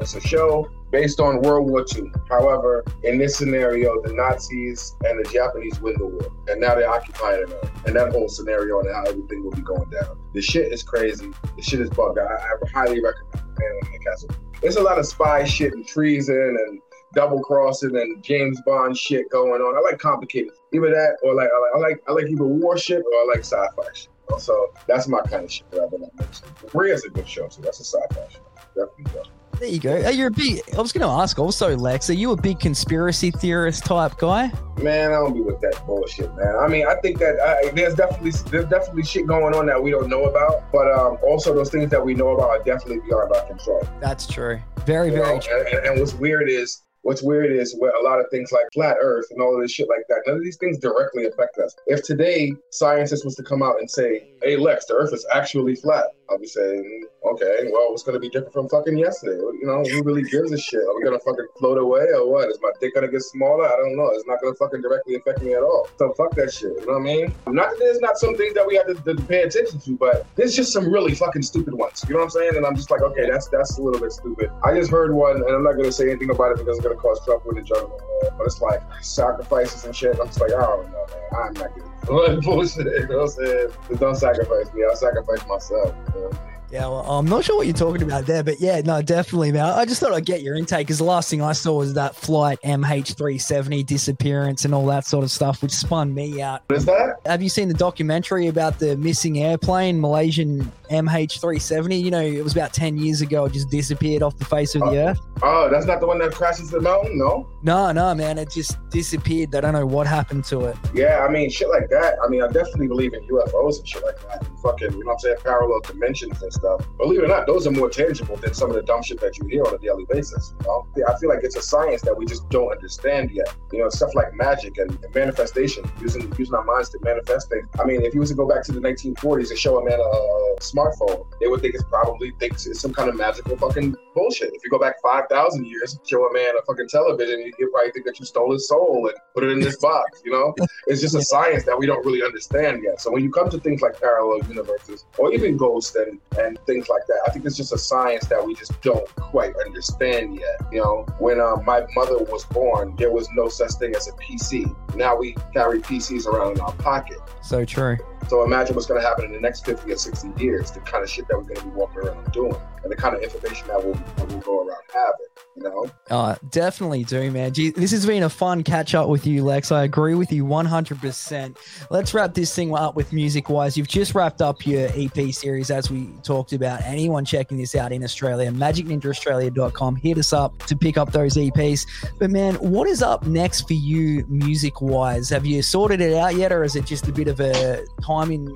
It's 0.00 0.14
a 0.14 0.20
show 0.20 0.68
based 0.90 1.20
on 1.20 1.40
World 1.42 1.70
War 1.70 1.84
II. 1.94 2.10
However, 2.28 2.84
in 3.02 3.18
this 3.18 3.36
scenario, 3.36 4.00
the 4.02 4.12
Nazis 4.12 4.96
and 5.04 5.24
the 5.24 5.30
Japanese 5.30 5.80
win 5.80 5.94
the 5.98 6.06
war, 6.06 6.30
and 6.48 6.60
now 6.60 6.74
they're 6.74 6.90
occupying 6.90 7.44
America. 7.44 7.70
And 7.86 7.96
that 7.96 8.12
whole 8.12 8.28
scenario 8.28 8.80
and 8.80 8.94
how 8.94 9.04
everything 9.04 9.44
will 9.44 9.52
be 9.52 9.62
going 9.62 9.88
down. 9.90 10.18
The 10.34 10.42
shit 10.42 10.72
is 10.72 10.82
crazy. 10.82 11.30
The 11.56 11.62
shit 11.62 11.80
is 11.80 11.90
bugged. 11.90 12.18
I, 12.18 12.22
I 12.22 12.68
highly 12.72 13.00
recommend 13.00 13.50
in 13.60 13.92
the 13.92 13.98
Castle. 14.04 14.30
There's 14.60 14.76
a 14.76 14.82
lot 14.82 14.98
of 14.98 15.06
spy 15.06 15.44
shit 15.44 15.72
and 15.72 15.86
treason 15.86 16.56
and 16.66 16.80
double 17.14 17.40
crossing 17.40 17.96
and 17.96 18.22
James 18.22 18.60
Bond 18.66 18.96
shit 18.96 19.30
going 19.30 19.60
on. 19.62 19.76
I 19.76 19.80
like 19.80 19.98
complicated. 19.98 20.52
Either 20.72 20.90
that 20.90 21.16
or 21.22 21.34
like 21.34 21.48
I 21.54 21.58
like 21.58 21.74
I 21.74 21.78
like, 21.78 22.02
I 22.08 22.12
like 22.12 22.30
either 22.30 22.44
war 22.44 22.76
shit 22.76 22.98
or 22.98 23.12
I 23.12 23.26
like 23.28 23.40
sci-fi 23.40 23.82
shit. 23.94 24.08
So 24.38 24.72
that's 24.86 25.08
my 25.08 25.20
kind 25.22 25.44
of 25.44 25.50
shit 25.50 25.68
that 25.72 25.80
I've 25.80 25.90
been 25.90 26.02
like 26.02 26.14
mixing. 26.16 26.48
Rhea 26.72 26.94
is 26.94 27.04
a 27.04 27.10
good 27.10 27.28
show, 27.28 27.48
so 27.48 27.62
that's 27.62 27.80
a 27.80 27.84
sci-fi 27.84 28.28
show. 28.30 28.40
Definitely. 28.76 29.12
Go. 29.12 29.39
There 29.60 29.68
you 29.68 29.78
go. 29.78 29.94
Are 29.94 30.10
you 30.10 30.26
a 30.26 30.30
big? 30.30 30.62
I 30.74 30.80
was 30.80 30.90
going 30.90 31.06
to 31.06 31.12
ask 31.12 31.38
also, 31.38 31.76
Lex. 31.76 32.08
Are 32.08 32.14
you 32.14 32.32
a 32.32 32.36
big 32.36 32.58
conspiracy 32.60 33.30
theorist 33.30 33.84
type 33.84 34.16
guy? 34.16 34.50
Man, 34.80 35.10
I 35.10 35.16
don't 35.16 35.34
be 35.34 35.42
with 35.42 35.60
that 35.60 35.84
bullshit, 35.86 36.34
man. 36.34 36.56
I 36.56 36.66
mean, 36.66 36.86
I 36.86 36.94
think 37.02 37.18
that 37.18 37.38
I, 37.38 37.70
there's 37.72 37.94
definitely 37.94 38.30
there's 38.50 38.64
definitely 38.70 39.04
shit 39.04 39.26
going 39.26 39.54
on 39.54 39.66
that 39.66 39.82
we 39.82 39.90
don't 39.90 40.08
know 40.08 40.24
about, 40.24 40.72
but 40.72 40.90
um, 40.90 41.18
also 41.22 41.52
those 41.54 41.68
things 41.70 41.90
that 41.90 42.02
we 42.02 42.14
know 42.14 42.30
about 42.30 42.48
are 42.48 42.62
definitely 42.64 43.00
beyond 43.06 43.36
our 43.36 43.44
control. 43.46 43.86
That's 44.00 44.26
true. 44.26 44.58
Very, 44.86 45.08
You 45.08 45.16
very 45.16 45.34
know, 45.34 45.40
true. 45.42 45.58
and, 45.58 45.68
and, 45.68 45.86
and 45.88 46.00
what's 46.00 46.14
weird 46.14 46.48
is 46.48 46.80
what's 47.02 47.22
weird 47.22 47.52
is 47.52 47.74
where 47.78 47.92
a 47.92 48.02
lot 48.02 48.18
of 48.18 48.26
things 48.30 48.52
like 48.52 48.64
flat 48.72 48.96
Earth 49.00 49.26
and 49.30 49.42
all 49.42 49.54
of 49.54 49.60
this 49.60 49.72
shit 49.72 49.88
like 49.90 50.06
that. 50.08 50.22
None 50.26 50.36
of 50.36 50.42
these 50.42 50.56
things 50.56 50.78
directly 50.78 51.26
affect 51.26 51.58
us. 51.58 51.76
If 51.86 52.02
today 52.02 52.52
scientists 52.70 53.26
was 53.26 53.34
to 53.36 53.42
come 53.42 53.62
out 53.62 53.78
and 53.78 53.90
say, 53.90 54.32
"Hey, 54.42 54.56
Lex, 54.56 54.86
the 54.86 54.94
Earth 54.94 55.12
is 55.12 55.26
actually 55.30 55.74
flat," 55.76 56.04
I'll 56.30 56.38
be 56.38 56.46
saying, 56.46 57.06
"Okay, 57.24 57.68
well, 57.72 57.90
it's 57.92 58.04
gonna 58.04 58.20
be 58.20 58.28
different 58.28 58.52
from 58.52 58.68
fucking 58.68 58.96
yesterday. 58.96 59.36
You 59.40 59.66
know, 59.66 59.82
who 59.82 60.02
really 60.04 60.22
gives 60.22 60.52
a 60.52 60.58
shit? 60.58 60.80
Are 60.80 60.96
we 60.96 61.02
gonna 61.02 61.18
fucking 61.18 61.46
float 61.58 61.78
away 61.78 62.06
or 62.14 62.30
what? 62.30 62.48
Is 62.48 62.58
my 62.62 62.70
dick 62.80 62.94
gonna 62.94 63.08
get 63.08 63.22
smaller? 63.22 63.66
I 63.66 63.76
don't 63.76 63.96
know. 63.96 64.08
It's 64.14 64.26
not 64.26 64.40
gonna 64.40 64.54
fucking 64.54 64.80
directly 64.80 65.16
affect 65.16 65.42
me 65.42 65.54
at 65.54 65.62
all. 65.62 65.88
So 65.98 66.12
fuck 66.12 66.34
that 66.36 66.52
shit. 66.52 66.70
You 66.80 66.86
know 66.86 66.92
what 66.94 67.00
I 67.00 67.04
mean? 67.04 67.34
Not 67.48 67.70
that 67.70 67.78
there's 67.80 68.00
not 68.00 68.16
some 68.16 68.36
things 68.36 68.54
that 68.54 68.66
we 68.66 68.76
have 68.76 68.86
to, 68.86 68.94
to 68.94 69.22
pay 69.24 69.42
attention 69.42 69.80
to, 69.80 69.96
but 69.96 70.26
there's 70.36 70.54
just 70.54 70.72
some 70.72 70.90
really 70.90 71.14
fucking 71.14 71.42
stupid 71.42 71.74
ones. 71.74 72.04
You 72.06 72.14
know 72.14 72.20
what 72.20 72.24
I'm 72.26 72.30
saying? 72.30 72.56
And 72.56 72.64
I'm 72.64 72.76
just 72.76 72.90
like, 72.90 73.02
okay, 73.02 73.28
that's 73.28 73.48
that's 73.48 73.78
a 73.78 73.82
little 73.82 74.00
bit 74.00 74.12
stupid. 74.12 74.50
I 74.62 74.74
just 74.74 74.90
heard 74.90 75.12
one, 75.12 75.36
and 75.36 75.50
I'm 75.50 75.64
not 75.64 75.72
gonna 75.72 75.90
say 75.90 76.10
anything 76.10 76.30
about 76.30 76.52
it 76.52 76.58
because 76.58 76.78
it's 76.78 76.86
gonna 76.86 76.98
cause 77.00 77.24
trouble 77.24 77.50
in 77.50 77.56
the 77.56 77.62
jungle. 77.62 78.00
But 78.38 78.46
it's 78.46 78.60
like 78.60 78.80
sacrifices 79.00 79.84
and 79.84 79.96
shit. 79.96 80.16
I'm 80.20 80.26
just 80.26 80.40
like, 80.40 80.52
I 80.52 80.60
don't 80.60 80.90
know, 80.92 81.06
man. 81.06 81.46
I'm 81.46 81.52
not 81.54 81.74
getting 81.74 81.89
bullshit. 82.06 82.86
You 82.86 83.08
know 83.08 83.18
what 83.18 83.22
I'm 83.22 83.28
saying? 83.28 83.68
Don't 83.98 84.14
sacrifice 84.16 84.72
me. 84.74 84.84
I'll 84.88 84.96
sacrifice 84.96 85.46
myself. 85.46 85.94
You 86.14 86.20
know? 86.20 86.30
Yeah, 86.70 86.86
well, 86.86 87.04
I'm 87.10 87.26
not 87.26 87.44
sure 87.44 87.56
what 87.56 87.66
you're 87.66 87.74
talking 87.74 88.02
about 88.02 88.26
there, 88.26 88.44
but 88.44 88.60
yeah, 88.60 88.80
no, 88.80 89.02
definitely, 89.02 89.50
man. 89.50 89.64
I 89.64 89.84
just 89.84 90.00
thought 90.00 90.12
I'd 90.12 90.24
get 90.24 90.42
your 90.42 90.54
intake 90.54 90.86
because 90.86 90.98
the 90.98 91.04
last 91.04 91.28
thing 91.28 91.42
I 91.42 91.52
saw 91.52 91.78
was 91.78 91.94
that 91.94 92.14
flight 92.14 92.60
MH370 92.64 93.84
disappearance 93.84 94.64
and 94.64 94.72
all 94.72 94.86
that 94.86 95.04
sort 95.04 95.24
of 95.24 95.32
stuff, 95.32 95.62
which 95.62 95.72
spun 95.72 96.14
me 96.14 96.40
out. 96.40 96.62
What 96.68 96.76
is 96.76 96.84
that? 96.84 97.16
Have 97.26 97.42
you 97.42 97.48
seen 97.48 97.66
the 97.66 97.74
documentary 97.74 98.46
about 98.46 98.78
the 98.78 98.96
missing 98.96 99.40
airplane, 99.40 100.00
Malaysian 100.00 100.70
MH370? 100.90 102.00
You 102.00 102.12
know, 102.12 102.20
it 102.20 102.44
was 102.44 102.52
about 102.52 102.72
10 102.72 102.98
years 102.98 103.20
ago, 103.20 103.46
it 103.46 103.52
just 103.52 103.68
disappeared 103.70 104.22
off 104.22 104.36
the 104.36 104.44
face 104.44 104.76
of 104.76 104.82
the 104.82 105.02
oh. 105.02 105.08
earth. 105.08 105.20
Oh, 105.42 105.68
that's 105.70 105.86
not 105.86 106.00
the 106.00 106.06
one 106.06 106.18
that 106.18 106.32
crashes 106.32 106.70
the 106.70 106.80
mountain, 106.80 107.18
no? 107.18 107.48
No, 107.62 107.90
no, 107.90 108.14
man, 108.14 108.38
it 108.38 108.50
just 108.50 108.76
disappeared. 108.90 109.50
They 109.50 109.60
don't 109.60 109.72
know 109.72 109.86
what 109.86 110.06
happened 110.06 110.44
to 110.46 110.66
it. 110.66 110.76
Yeah, 110.94 111.26
I 111.26 111.32
mean, 111.32 111.50
shit 111.50 111.68
like 111.68 111.88
that. 111.90 112.14
I 112.24 112.28
mean, 112.28 112.42
I 112.42 112.46
definitely 112.46 112.88
believe 112.88 113.14
in 113.14 113.26
UFOs 113.26 113.78
and 113.78 113.88
shit 113.88 114.04
like 114.04 114.20
that. 114.28 114.46
And 114.46 114.60
fucking, 114.60 114.92
you 114.92 115.00
know 115.00 115.06
what 115.06 115.12
I'm 115.14 115.18
saying, 115.18 115.36
parallel 115.42 115.80
dimensions 115.80 116.40
and 116.42 116.52
stuff. 116.52 116.59
Believe 116.98 117.20
it 117.20 117.24
or 117.24 117.28
not, 117.28 117.46
those 117.46 117.66
are 117.66 117.70
more 117.70 117.90
tangible 117.90 118.36
than 118.36 118.54
some 118.54 118.70
of 118.70 118.76
the 118.76 118.82
dumb 118.82 119.02
shit 119.02 119.20
that 119.20 119.38
you 119.38 119.46
hear 119.46 119.64
on 119.64 119.74
a 119.74 119.78
daily 119.78 120.04
basis. 120.08 120.54
You 120.60 120.66
know, 120.66 120.86
I 121.08 121.18
feel 121.18 121.28
like 121.28 121.40
it's 121.42 121.56
a 121.56 121.62
science 121.62 122.02
that 122.02 122.16
we 122.16 122.26
just 122.26 122.48
don't 122.50 122.70
understand 122.70 123.30
yet. 123.30 123.54
You 123.72 123.80
know, 123.80 123.88
stuff 123.88 124.14
like 124.14 124.34
magic 124.34 124.78
and, 124.78 124.90
and 125.02 125.14
manifestation, 125.14 125.84
using 126.00 126.32
using 126.38 126.54
our 126.54 126.64
minds 126.64 126.90
to 126.90 126.98
manifest 127.02 127.48
things. 127.48 127.66
I 127.80 127.84
mean, 127.84 128.02
if 128.02 128.14
you 128.14 128.20
was 128.20 128.30
to 128.30 128.36
go 128.36 128.46
back 128.46 128.64
to 128.64 128.72
the 128.72 128.80
1940s 128.80 129.50
and 129.50 129.58
show 129.58 129.78
a 129.78 129.84
man 129.84 129.98
a, 129.98 130.02
a 130.02 130.56
smartphone, 130.60 131.26
they 131.40 131.48
would 131.48 131.60
think 131.60 131.74
it's 131.74 131.84
probably 131.84 132.32
thinks 132.38 132.66
it's 132.66 132.80
some 132.80 132.92
kind 132.92 133.08
of 133.08 133.16
magical 133.16 133.56
fucking 133.56 133.94
bullshit. 134.14 134.52
If 134.54 134.62
you 134.64 134.70
go 134.70 134.78
back 134.78 134.96
five 135.02 135.24
thousand 135.28 135.66
years, 135.66 135.98
show 136.06 136.26
a 136.26 136.32
man 136.32 136.54
a 136.58 136.64
fucking 136.66 136.88
television, 136.88 137.40
he'd 137.40 137.70
probably 137.72 137.92
think 137.92 138.06
that 138.06 138.18
you 138.18 138.26
stole 138.26 138.52
his 138.52 138.68
soul 138.68 139.08
and 139.08 139.16
put 139.34 139.44
it 139.44 139.50
in 139.50 139.60
this 139.60 139.76
box. 139.76 140.22
You 140.24 140.32
know, 140.32 140.54
it's 140.86 141.00
just 141.00 141.14
a 141.14 141.22
science 141.22 141.64
that 141.64 141.78
we 141.78 141.86
don't 141.86 142.04
really 142.04 142.22
understand 142.22 142.82
yet. 142.82 143.00
So 143.00 143.10
when 143.10 143.22
you 143.22 143.30
come 143.30 143.50
to 143.50 143.58
things 143.58 143.82
like 143.82 144.00
parallel 144.00 144.46
universes 144.48 145.06
or 145.18 145.32
even 145.32 145.56
ghosts 145.56 145.96
and, 145.96 146.20
and 146.38 146.49
things 146.66 146.88
like 146.88 147.06
that, 147.06 147.20
I 147.26 147.30
think 147.30 147.44
it's 147.44 147.56
just 147.56 147.72
a 147.72 147.78
science 147.78 148.26
that 148.26 148.44
we 148.44 148.54
just 148.54 148.80
don't 148.82 149.08
quite 149.16 149.54
understand 149.64 150.36
yet. 150.36 150.60
You 150.72 150.80
know, 150.80 151.06
when 151.18 151.40
um, 151.40 151.64
my 151.64 151.84
mother 151.94 152.18
was 152.18 152.44
born, 152.44 152.94
there 152.96 153.12
was 153.12 153.28
no 153.34 153.48
such 153.48 153.72
thing 153.72 153.94
as 153.94 154.08
a 154.08 154.12
PC. 154.12 154.74
Now 154.96 155.16
we 155.16 155.34
carry 155.52 155.80
PCs 155.80 156.26
around 156.26 156.52
in 156.52 156.60
our 156.60 156.72
pocket. 156.74 157.18
So 157.42 157.64
true. 157.64 157.98
So 158.28 158.44
imagine 158.44 158.74
what's 158.74 158.86
going 158.86 159.00
to 159.00 159.06
happen 159.06 159.24
in 159.24 159.32
the 159.32 159.40
next 159.40 159.64
50 159.66 159.90
or 159.90 159.96
60 159.96 160.42
years, 160.42 160.70
the 160.70 160.80
kind 160.80 161.02
of 161.02 161.10
shit 161.10 161.26
that 161.28 161.36
we're 161.36 161.44
going 161.44 161.56
to 161.56 161.64
be 161.64 161.70
walking 161.70 162.00
around 162.00 162.30
doing, 162.32 162.54
and 162.82 162.90
the 162.90 162.96
kind 162.96 163.14
of 163.14 163.22
information 163.22 163.66
that 163.68 163.84
we'll, 163.84 163.98
we'll 164.26 164.40
go 164.40 164.66
around 164.66 164.82
having, 164.92 165.26
you 165.56 165.62
know? 165.62 165.90
Uh, 166.10 166.34
definitely 166.50 167.04
do, 167.04 167.30
man. 167.30 167.52
Gee, 167.52 167.70
this 167.70 167.90
has 167.90 168.06
been 168.06 168.22
a 168.22 168.28
fun 168.28 168.62
catch 168.62 168.94
up 168.94 169.08
with 169.08 169.26
you, 169.26 169.44
Lex. 169.44 169.70
I 169.70 169.84
agree 169.84 170.14
with 170.14 170.32
you 170.32 170.44
100%. 170.44 171.56
Let's 171.90 172.14
wrap 172.14 172.34
this 172.34 172.54
thing 172.54 172.74
up 172.74 172.96
with 172.96 173.12
music 173.12 173.48
wise. 173.48 173.76
You've 173.76 173.88
just 173.88 174.14
wrapped 174.14 174.40
up 174.40 174.66
your 174.66 174.88
EP 174.94 175.32
series, 175.32 175.70
as 175.70 175.90
we 175.90 176.08
talked 176.22 176.52
about. 176.52 176.82
Anyone 176.82 177.24
checking 177.24 177.58
this 177.58 177.74
out 177.74 177.92
in 177.92 178.02
Australia, 178.02 178.50
magicninjaaustralia.com, 178.50 179.96
hit 179.96 180.18
us 180.18 180.32
up 180.32 180.58
to 180.66 180.76
pick 180.76 180.96
up 180.96 181.12
those 181.12 181.36
EPs. 181.36 181.86
But, 182.18 182.30
man, 182.30 182.54
what 182.56 182.88
is 182.88 183.02
up 183.02 183.26
next 183.26 183.66
for 183.66 183.74
you 183.74 184.24
music 184.28 184.80
wise? 184.80 185.28
Have 185.28 185.44
you 185.44 185.62
sorted 185.62 186.00
it 186.00 186.14
out 186.14 186.34
yet, 186.34 186.52
or 186.52 186.64
is 186.64 186.76
it 186.76 186.86
just 186.86 187.08
a 187.08 187.12
bit 187.12 187.28
of 187.28 187.40
a 187.40 187.84
time 188.02 188.30
in 188.30 188.48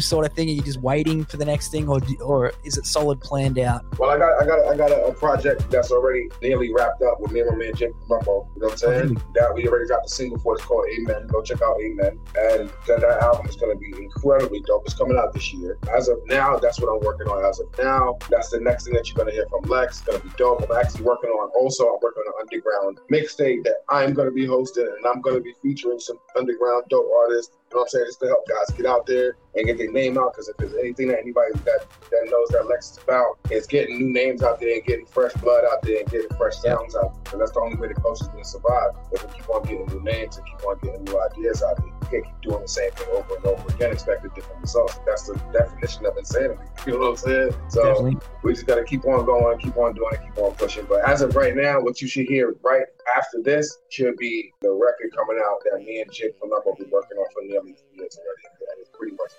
sort 0.00 0.26
of 0.26 0.32
thing? 0.32 0.48
Are 0.48 0.52
you 0.52 0.62
just 0.62 0.80
waiting 0.80 1.24
for 1.24 1.36
the 1.36 1.44
next 1.44 1.70
thing, 1.70 1.88
or 1.88 2.00
or 2.20 2.52
is 2.64 2.78
it 2.78 2.86
solid 2.86 3.20
planned 3.20 3.58
out? 3.58 3.63
Well, 3.98 4.10
I 4.10 4.18
got 4.18 4.42
I 4.42 4.46
got 4.46 4.72
I 4.72 4.76
got 4.76 4.90
a, 4.90 5.06
a 5.06 5.14
project 5.14 5.70
that's 5.70 5.90
already 5.90 6.28
nearly 6.42 6.72
wrapped 6.72 7.02
up 7.02 7.20
with 7.20 7.32
me 7.32 7.40
and 7.40 7.50
my 7.50 7.56
man 7.56 7.74
Jake 7.74 7.92
Palumbo. 8.08 8.46
You 8.54 8.62
know 8.62 8.66
what 8.66 8.72
I'm 8.72 8.78
saying? 8.78 8.94
Oh, 8.94 9.02
really? 9.02 9.16
That 9.34 9.54
we 9.54 9.68
already 9.68 9.88
got 9.88 10.02
the 10.04 10.08
single 10.08 10.38
for. 10.38 10.54
It's 10.54 10.64
called 10.64 10.86
Amen. 10.98 11.26
Go 11.28 11.42
check 11.42 11.62
out 11.62 11.76
Amen. 11.80 12.18
And 12.36 12.70
that, 12.86 13.00
that 13.00 13.22
album 13.22 13.46
is 13.46 13.56
going 13.56 13.72
to 13.72 13.78
be 13.78 14.02
incredibly 14.02 14.60
dope. 14.66 14.82
It's 14.84 14.94
coming 14.94 15.16
out 15.16 15.32
this 15.32 15.52
year. 15.52 15.78
As 15.94 16.08
of 16.08 16.18
now, 16.26 16.58
that's 16.58 16.80
what 16.80 16.88
I'm 16.88 17.04
working 17.04 17.28
on. 17.28 17.44
As 17.44 17.60
of 17.60 17.66
now, 17.78 18.18
that's 18.30 18.50
the 18.50 18.60
next 18.60 18.84
thing 18.84 18.94
that 18.94 19.08
you're 19.08 19.16
going 19.16 19.28
to 19.28 19.32
hear 19.32 19.46
from 19.48 19.62
Lex. 19.68 19.98
It's 19.98 20.06
going 20.06 20.20
to 20.20 20.26
be 20.26 20.32
dope. 20.36 20.62
I'm 20.62 20.76
actually 20.76 21.02
working 21.02 21.30
on. 21.30 21.50
Also, 21.54 21.84
I'm 21.86 21.98
working 22.02 22.22
on 22.26 22.32
an 22.34 22.34
underground 22.40 23.00
mixtape 23.10 23.64
that 23.64 23.76
I'm 23.88 24.12
going 24.14 24.28
to 24.28 24.34
be 24.34 24.46
hosting, 24.46 24.86
and 24.86 25.06
I'm 25.06 25.20
going 25.20 25.36
to 25.36 25.42
be 25.42 25.54
featuring 25.62 25.98
some 25.98 26.18
underground 26.36 26.84
dope 26.88 27.10
artists. 27.16 27.56
You 27.70 27.76
know 27.76 27.80
what 27.80 27.86
I'm 27.86 27.88
saying? 27.88 28.06
Just 28.06 28.20
to 28.20 28.26
help 28.26 28.46
guys 28.48 28.76
get 28.76 28.86
out 28.86 29.06
there 29.06 29.36
and 29.56 29.66
get 29.66 29.78
their 29.78 29.90
name 29.90 30.18
out. 30.18 30.32
Because 30.32 30.48
if 30.48 30.56
there's 30.56 30.74
anything 30.74 31.08
that 31.08 31.18
anybody 31.18 31.52
that 31.64 31.86
that 32.10 32.28
knows 32.30 32.48
that 32.50 32.66
Lex 32.68 32.92
is 32.92 32.98
about, 32.98 33.38
is 33.54 33.66
getting 33.66 33.98
new 33.98 34.12
names 34.12 34.42
out 34.42 34.60
there 34.60 34.74
and 34.74 34.84
getting 34.84 35.06
fresh 35.06 35.32
blood 35.34 35.64
out 35.70 35.82
there 35.82 36.00
and 36.00 36.10
getting 36.10 36.28
fresh 36.36 36.56
sounds 36.56 36.96
out. 36.96 37.24
there. 37.24 37.32
And 37.32 37.40
that's 37.40 37.52
the 37.52 37.60
only 37.60 37.76
way 37.76 37.88
the 37.88 37.94
culture's 37.94 38.28
going 38.28 38.42
to 38.42 38.48
survive. 38.48 38.90
If 39.12 39.24
we 39.24 39.32
keep 39.34 39.48
on 39.50 39.62
getting 39.62 39.86
new 39.86 40.02
names 40.02 40.36
and 40.36 40.46
keep 40.46 40.64
on 40.66 40.78
getting 40.82 41.04
new 41.04 41.20
ideas 41.20 41.62
out 41.62 41.76
there, 41.76 41.86
you 41.86 41.92
can't 42.10 42.24
keep 42.24 42.40
doing 42.42 42.62
the 42.62 42.68
same 42.68 42.90
thing 42.92 43.08
over 43.12 43.36
and 43.36 43.46
over 43.46 43.74
again, 43.74 43.92
expecting 43.92 44.30
different 44.34 44.60
results. 44.60 44.98
That's 45.06 45.28
the 45.28 45.34
definition 45.52 46.06
of 46.06 46.16
insanity. 46.16 46.60
You 46.86 46.92
know 46.92 46.98
what 46.98 47.08
I'm 47.10 47.16
saying? 47.16 47.54
So 47.68 47.82
Definitely. 47.82 48.16
we 48.42 48.52
just 48.52 48.66
got 48.66 48.76
to 48.76 48.84
keep 48.84 49.04
on 49.06 49.24
going, 49.24 49.58
keep 49.58 49.76
on 49.76 49.94
doing 49.94 50.14
it, 50.14 50.20
keep 50.22 50.38
on 50.38 50.54
pushing. 50.54 50.86
But 50.88 51.08
as 51.08 51.22
of 51.22 51.36
right 51.36 51.54
now, 51.54 51.80
what 51.80 52.00
you 52.00 52.08
should 52.08 52.26
hear 52.26 52.54
right 52.62 52.86
after 53.16 53.40
this 53.42 53.78
should 53.88 54.16
be 54.16 54.52
the 54.60 54.70
record 54.70 55.14
coming 55.16 55.40
out 55.44 55.62
that 55.64 55.78
me 55.82 56.00
and 56.00 56.12
Jake 56.12 56.38
Palumbo 56.40 56.66
will 56.66 56.76
be 56.76 56.84
working 56.90 57.16
on 57.18 57.26
for 57.32 57.42
nearly 57.42 57.76
years 57.94 58.18
already. 58.18 58.42
And 58.70 58.80
it's 58.80 58.90
pretty 58.92 59.12
much 59.12 59.32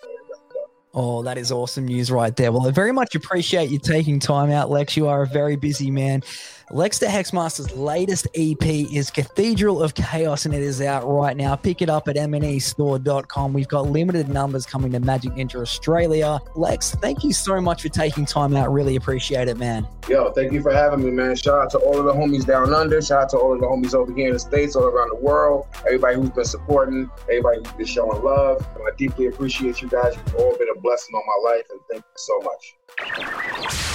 up. 0.55 0.74
Oh, 0.97 1.23
that 1.23 1.37
is 1.37 1.51
awesome 1.51 1.87
news 1.87 2.09
right 2.09 2.33
there. 2.33 2.53
Well, 2.53 2.65
I 2.65 2.71
very 2.71 2.93
much 2.93 3.15
appreciate 3.15 3.69
you 3.69 3.79
taking 3.79 4.17
time 4.17 4.49
out, 4.49 4.69
Lex. 4.69 4.95
You 4.95 5.09
are 5.09 5.23
a 5.23 5.27
very 5.27 5.57
busy 5.57 5.91
man. 5.91 6.23
Lex 6.71 6.97
the 6.97 7.05
Hexmaster's 7.05 7.75
latest 7.77 8.27
EP 8.33 8.65
is 8.65 9.11
Cathedral 9.11 9.83
of 9.83 9.93
Chaos, 9.93 10.45
and 10.45 10.53
it 10.53 10.63
is 10.63 10.81
out 10.81 11.03
right 11.07 11.37
now. 11.37 11.55
Pick 11.55 11.83
it 11.83 11.89
up 11.89 12.07
at 12.07 12.15
mnestore.com. 12.15 13.53
We've 13.53 13.67
got 13.67 13.87
limited 13.87 14.29
numbers 14.29 14.65
coming 14.65 14.91
to 14.93 14.99
Magic 14.99 15.33
Ninja 15.33 15.61
Australia. 15.61 16.39
Lex, 16.55 16.95
thank 16.95 17.23
you 17.23 17.33
so 17.33 17.61
much 17.61 17.83
for 17.83 17.89
taking 17.89 18.25
time 18.25 18.55
out. 18.55 18.73
Really 18.73 18.95
appreciate 18.95 19.47
it, 19.47 19.57
man. 19.57 19.87
Yo, 20.09 20.31
thank 20.31 20.53
you 20.53 20.61
for 20.63 20.73
having 20.73 21.05
me, 21.05 21.11
man. 21.11 21.35
Shout 21.35 21.61
out 21.61 21.69
to 21.71 21.77
all 21.77 21.99
of 21.99 22.05
the 22.05 22.13
homies 22.13 22.47
down 22.47 22.73
under. 22.73 22.99
Shout 22.99 23.23
out 23.23 23.29
to 23.29 23.37
all 23.37 23.53
of 23.53 23.59
the 23.59 23.67
homies 23.67 23.93
over 23.93 24.11
here 24.11 24.27
in 24.27 24.33
the 24.33 24.39
States, 24.39 24.75
all 24.75 24.85
around 24.85 25.09
the 25.09 25.23
world. 25.23 25.67
Everybody 25.85 26.15
who's 26.15 26.31
been 26.31 26.45
supporting, 26.45 27.11
everybody 27.29 27.59
who's 27.59 27.71
been 27.73 27.85
showing 27.85 28.23
love. 28.23 28.65
I 28.75 28.89
deeply 28.97 29.27
appreciate 29.27 29.83
you 29.83 29.87
guys. 29.87 30.15
You've 30.15 30.35
all 30.35 30.57
been 30.57 30.69
a 30.75 30.79
blessing 30.79 31.13
on 31.13 31.23
my 31.27 31.51
life, 31.51 31.65
and 31.69 31.79
thank 31.91 32.03
you 32.03 32.15
so 32.15 32.39
much. 32.41 33.94